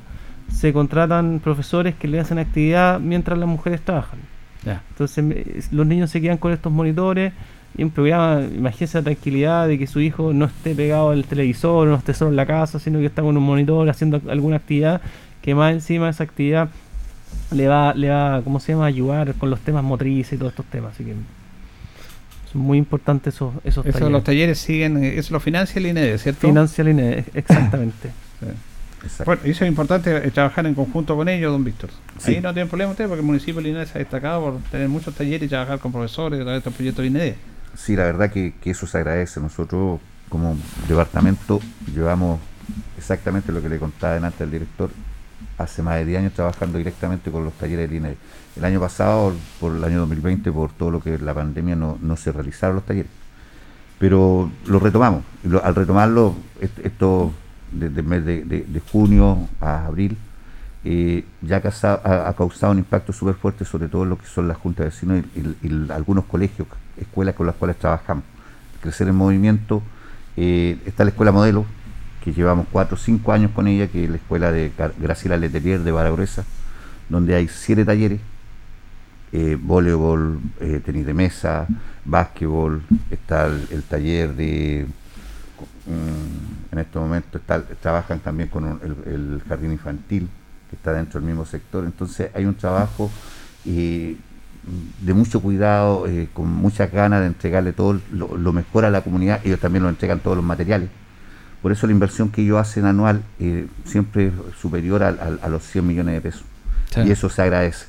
[0.49, 4.19] se contratan profesores que le hacen actividad mientras las mujeres trabajan.
[4.65, 4.81] Ya.
[4.91, 7.33] Entonces los niños se quedan con estos monitores
[7.77, 11.87] y un programa, imagínese la tranquilidad de que su hijo no esté pegado al televisor,
[11.87, 15.01] no esté solo en la casa, sino que está con un monitor haciendo alguna actividad
[15.41, 16.69] que más encima esa actividad
[17.51, 20.65] le va, le va, ¿cómo se llama?, ayudar con los temas motrices y todos estos
[20.65, 20.93] temas.
[20.93, 21.15] Así que
[22.51, 24.11] son muy importantes esos, esos Eso, talleres.
[24.11, 26.47] los talleres siguen, eh, eso lo financia el INED, ¿cierto?
[26.47, 28.11] Financia el INED, exactamente.
[29.25, 31.89] Bueno, y eso es importante eh, trabajar en conjunto con ellos, don Víctor.
[32.19, 32.35] Sí.
[32.35, 34.89] Ahí no tienen problema ustedes porque el municipio de Linares se ha destacado por tener
[34.89, 37.35] muchos talleres y trabajar con profesores a través de estos proyectos de INED.
[37.75, 39.39] Sí, la verdad que, que eso se agradece.
[39.39, 40.55] Nosotros como
[40.87, 41.59] departamento
[41.95, 42.39] llevamos
[42.97, 44.91] exactamente lo que le contaba antes al director,
[45.61, 48.15] hace más de 10 años trabajando directamente con los talleres de INED.
[48.57, 52.17] El año pasado, por el año 2020, por todo lo que la pandemia, no, no
[52.17, 53.11] se realizaron los talleres.
[53.99, 55.23] Pero lo retomamos.
[55.43, 57.31] Lo- al retomarlo, est- esto
[57.71, 60.17] desde el mes de, de- junio a abril,
[60.83, 64.47] eh, ya casa- ha- ha causado un impacto súper fuerte, sobre todo lo que son
[64.47, 65.23] las juntas de vecinos
[65.63, 68.23] y algunos colegios, escuelas con las cuales trabajamos.
[68.81, 69.83] Crecer en movimiento,
[70.35, 71.65] eh, está la escuela modelo,
[72.23, 75.79] que llevamos cuatro o cinco años con ella, que es la escuela de Graciela Letelier
[75.81, 76.45] de Baragruesa,
[77.09, 78.19] donde hay siete talleres,
[79.31, 81.67] eh, voleibol, eh, tenis de mesa,
[82.05, 84.85] básquetbol, está el, taller de,
[85.87, 90.29] mm, en estos momentos está- trabajan también con el, jardín infantil,
[90.69, 93.09] que está dentro del mismo sector, entonces hay un trabajo
[93.65, 94.15] eh,
[95.01, 99.39] de mucho cuidado, con muchas ganas de entregarle todo lo, lo mejor a la comunidad,
[99.43, 100.89] ellos también nos entregan todos los materiales.
[101.61, 105.85] Por eso la inversión que ellos hacen anual eh, siempre es superior a los 100
[105.85, 106.43] millones de pesos.
[106.93, 107.01] Sí.
[107.01, 107.85] Y eso se agradece.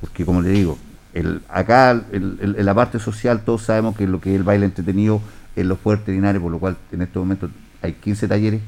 [0.00, 0.78] Porque como le digo,
[1.12, 4.42] el, acá el- el- en la parte social todos sabemos que lo que es el
[4.44, 5.20] baile entretenido
[5.56, 7.50] es lo fuerte Linares, por lo cual en este momento
[7.82, 8.60] hay 15 talleres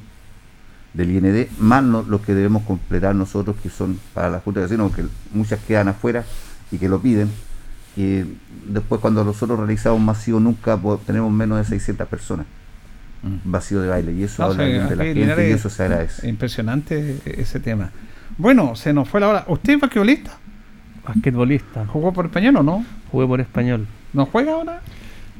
[0.93, 4.67] del IND, más no- los que debemos completar nosotros, que son para la Junta de
[4.67, 6.25] Vecinos, porque muchas quedan afuera
[6.71, 7.31] y que lo piden.
[7.95, 8.27] Que
[8.67, 12.47] después cuando nosotros realizamos un masivo nunca tenemos menos de 600 personas
[13.45, 15.53] vacío de baile y eso No, habla sí, bien de la aquí gente Linares- y
[15.53, 16.29] eso se agradece.
[16.29, 17.91] Impresionante ese tema.
[18.39, 19.45] Bueno, se nos fue la hora.
[19.49, 20.33] ¿Usted es basquetbolista?
[21.07, 21.87] Basquetbolista.
[21.87, 22.85] ¿Jugó por español o no?
[23.11, 23.87] Jugué por español.
[24.13, 24.81] ¿No juega ahora?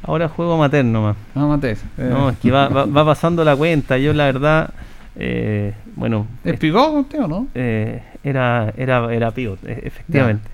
[0.05, 1.17] Ahora juego materno más.
[1.35, 1.79] No, Matés.
[1.99, 2.09] eh.
[2.11, 3.99] No, es que va, va, va pasando la cuenta.
[3.99, 4.71] Yo la verdad,
[5.17, 6.27] eh, bueno...
[6.45, 7.49] ¿Es pivot usted o no?
[7.55, 10.49] Eh, era, era, era pivot, e- efectivamente.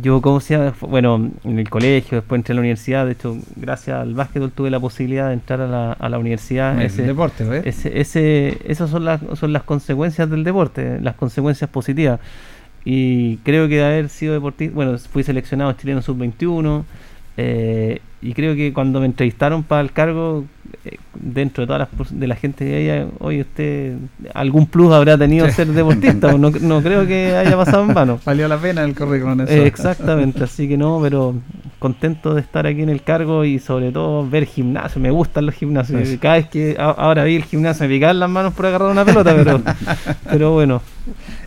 [0.00, 3.98] Yo, como sea, bueno, en el colegio, después entré a la universidad, de hecho, gracias
[3.98, 6.80] al básquetbol tuve la posibilidad de entrar a la, a la universidad.
[6.80, 7.66] El deporte, ¿ves?
[7.66, 12.20] Ese, ese, esas son las, son las consecuencias del deporte, las consecuencias positivas.
[12.84, 16.84] Y creo que de haber sido deportista, bueno, fui seleccionado chileno sub-21,
[17.36, 20.59] eh, y creo que cuando me entrevistaron para el cargo, eh,
[21.14, 23.94] dentro de todas las de la gente que había, oye, usted
[24.34, 28.20] algún plus habrá tenido ser deportista, no, no creo que haya pasado en vano.
[28.24, 29.52] Valió la pena el currículum eso.
[29.52, 31.34] Eh, exactamente, así que no, pero
[31.78, 35.54] contento de estar aquí en el cargo y sobre todo ver gimnasio, me gustan los
[35.54, 36.00] gimnasios.
[36.02, 36.18] Eso.
[36.20, 39.04] Cada vez que a- ahora vi el gimnasio me picaban las manos por agarrar una
[39.04, 39.60] pelota, pero,
[40.30, 40.82] pero bueno.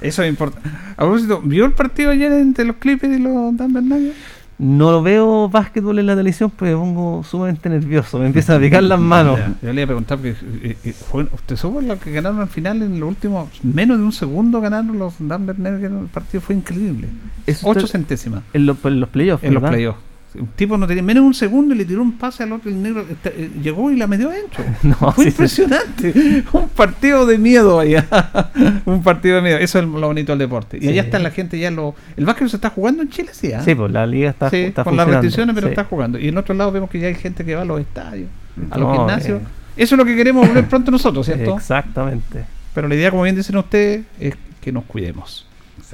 [0.02, 0.68] Eso es importante.
[0.94, 4.16] A propósito, ¿vio el partido ayer entre los Clippers y los Denver Nuggets?
[4.64, 8.60] No lo veo básquetbol en la televisión porque me pongo sumamente nervioso, me empiezan a
[8.60, 9.38] picar las manos.
[9.38, 10.94] Ya, Yo le iba a preguntar, porque, eh, eh,
[11.34, 14.98] ¿usted supo lo que ganaron al final en los últimos, menos de un segundo ganaron
[14.98, 15.94] los Denver Nuggets?
[15.94, 17.10] El partido fue increíble.
[17.46, 18.44] Eso Ocho centésimas.
[18.54, 20.00] En, los- en los playoffs, En los playoffs.
[20.36, 22.70] Un tipo no tenía menos de un segundo y le tiró un pase al otro.
[22.70, 24.64] El negro eh, eh, llegó y la metió adentro.
[24.84, 25.28] No, Fue sí, sí.
[25.30, 26.44] impresionante.
[26.54, 28.06] un partido de miedo allá.
[28.86, 29.58] un partido de miedo.
[29.60, 30.78] Eso es lo bonito del deporte.
[30.78, 30.88] Y Sí.
[30.90, 31.94] allá está la gente ya lo.
[32.18, 33.54] El básquet se está jugando en Chile, sí.
[33.54, 33.62] ¿ah?
[33.64, 36.18] Sí, pues la liga está, está con las restricciones, pero está jugando.
[36.18, 38.30] Y en otro lado vemos que ya hay gente que va a los estadios,
[38.72, 39.42] a los No, gimnasios.
[39.42, 39.46] eh.
[39.78, 41.56] Eso es lo que queremos volver pronto nosotros, ¿cierto?
[41.58, 42.46] Exactamente.
[42.74, 45.46] Pero la idea, como bien dicen ustedes, es que nos cuidemos.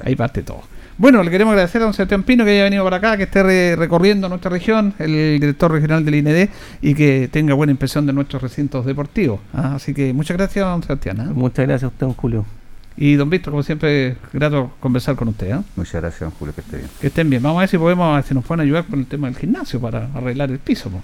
[0.04, 0.62] Ahí parte todo.
[1.00, 3.42] Bueno, le queremos agradecer a don Sebastián Pino que haya venido para acá, que esté
[3.42, 6.50] re- recorriendo nuestra región, el director regional del IND,
[6.82, 9.40] y que tenga buena impresión de nuestros recintos deportivos.
[9.54, 11.20] Ah, así que muchas gracias, don Sebastián.
[11.22, 11.30] ¿ah?
[11.34, 12.44] Muchas gracias a usted, don Julio.
[12.98, 15.52] Y don Víctor, como siempre, grato conversar con usted.
[15.52, 15.62] ¿ah?
[15.74, 16.88] Muchas gracias, don Julio, que esté bien.
[17.00, 17.42] Que estén bien.
[17.42, 19.38] Vamos a ver si podemos, a ver si nos pueden ayudar con el tema del
[19.38, 20.90] gimnasio para arreglar el piso.
[20.90, 21.00] po.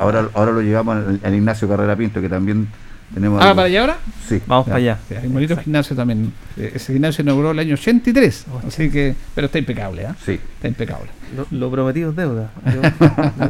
[0.00, 2.66] Ahora, ahora lo llevamos al, al Ignacio Carrera Pinto, que también
[3.14, 3.40] tenemos...
[3.40, 3.96] Ah, algo- ¿para allá ahora?
[4.28, 4.40] Sí.
[4.46, 4.98] Vamos Ya, para allá.
[5.20, 6.32] Hay un bonito gimnasio también.
[6.56, 8.46] Eh, Ese gimnasio inauguró el año 83.
[8.66, 10.16] Así que, pero está impecable, ¿ah?
[10.24, 10.32] Sí.
[10.32, 11.10] Está impecable.
[11.36, 12.50] Lo, lo prometido es deuda.
[12.66, 12.82] Yo-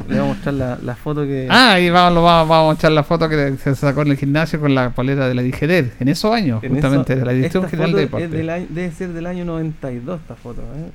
[0.09, 1.47] le voy a mostrar la, la foto que...
[1.51, 4.17] Ah, y vamos, lo vamos, vamos a echar la foto que se sacó en el
[4.17, 7.33] gimnasio con la polera de la DGD en esos años, En justamente, eso- de la
[7.33, 8.29] Dirección General de es Deporte.
[8.29, 10.61] del año- debe ser del año 92 esta foto.
[10.63, 10.91] ¿eh?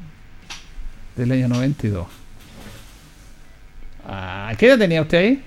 [1.18, 2.08] Del año 92.
[4.08, 5.44] Ah, ¿Qué edad tenía usted ahí?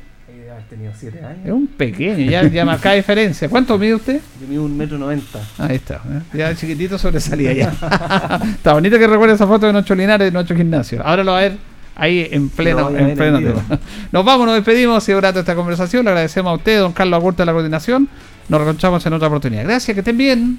[0.75, 1.39] Tenido 7 años.
[1.45, 3.49] Es un pequeño, ya, ya marca diferencia.
[3.49, 4.21] ¿Cuánto mide usted?
[4.41, 5.39] Yo mido un metro noventa.
[5.57, 6.21] Ahí está, ¿eh?
[6.37, 7.69] ya chiquitito sobresalía ya.
[8.57, 11.01] está bonito que recuerde esa foto de Nocho Linares de Nocho Gimnasio.
[11.05, 11.59] Ahora lo va a ver
[11.95, 13.39] ahí en pleno, en pleno.
[14.11, 16.07] Nos vamos, nos despedimos, ha sido grato esta conversación.
[16.07, 18.09] Le agradecemos a usted, don Carlos Agurta de la coordinación.
[18.49, 19.63] Nos reencontramos en otra oportunidad.
[19.63, 20.59] Gracias, que estén bien.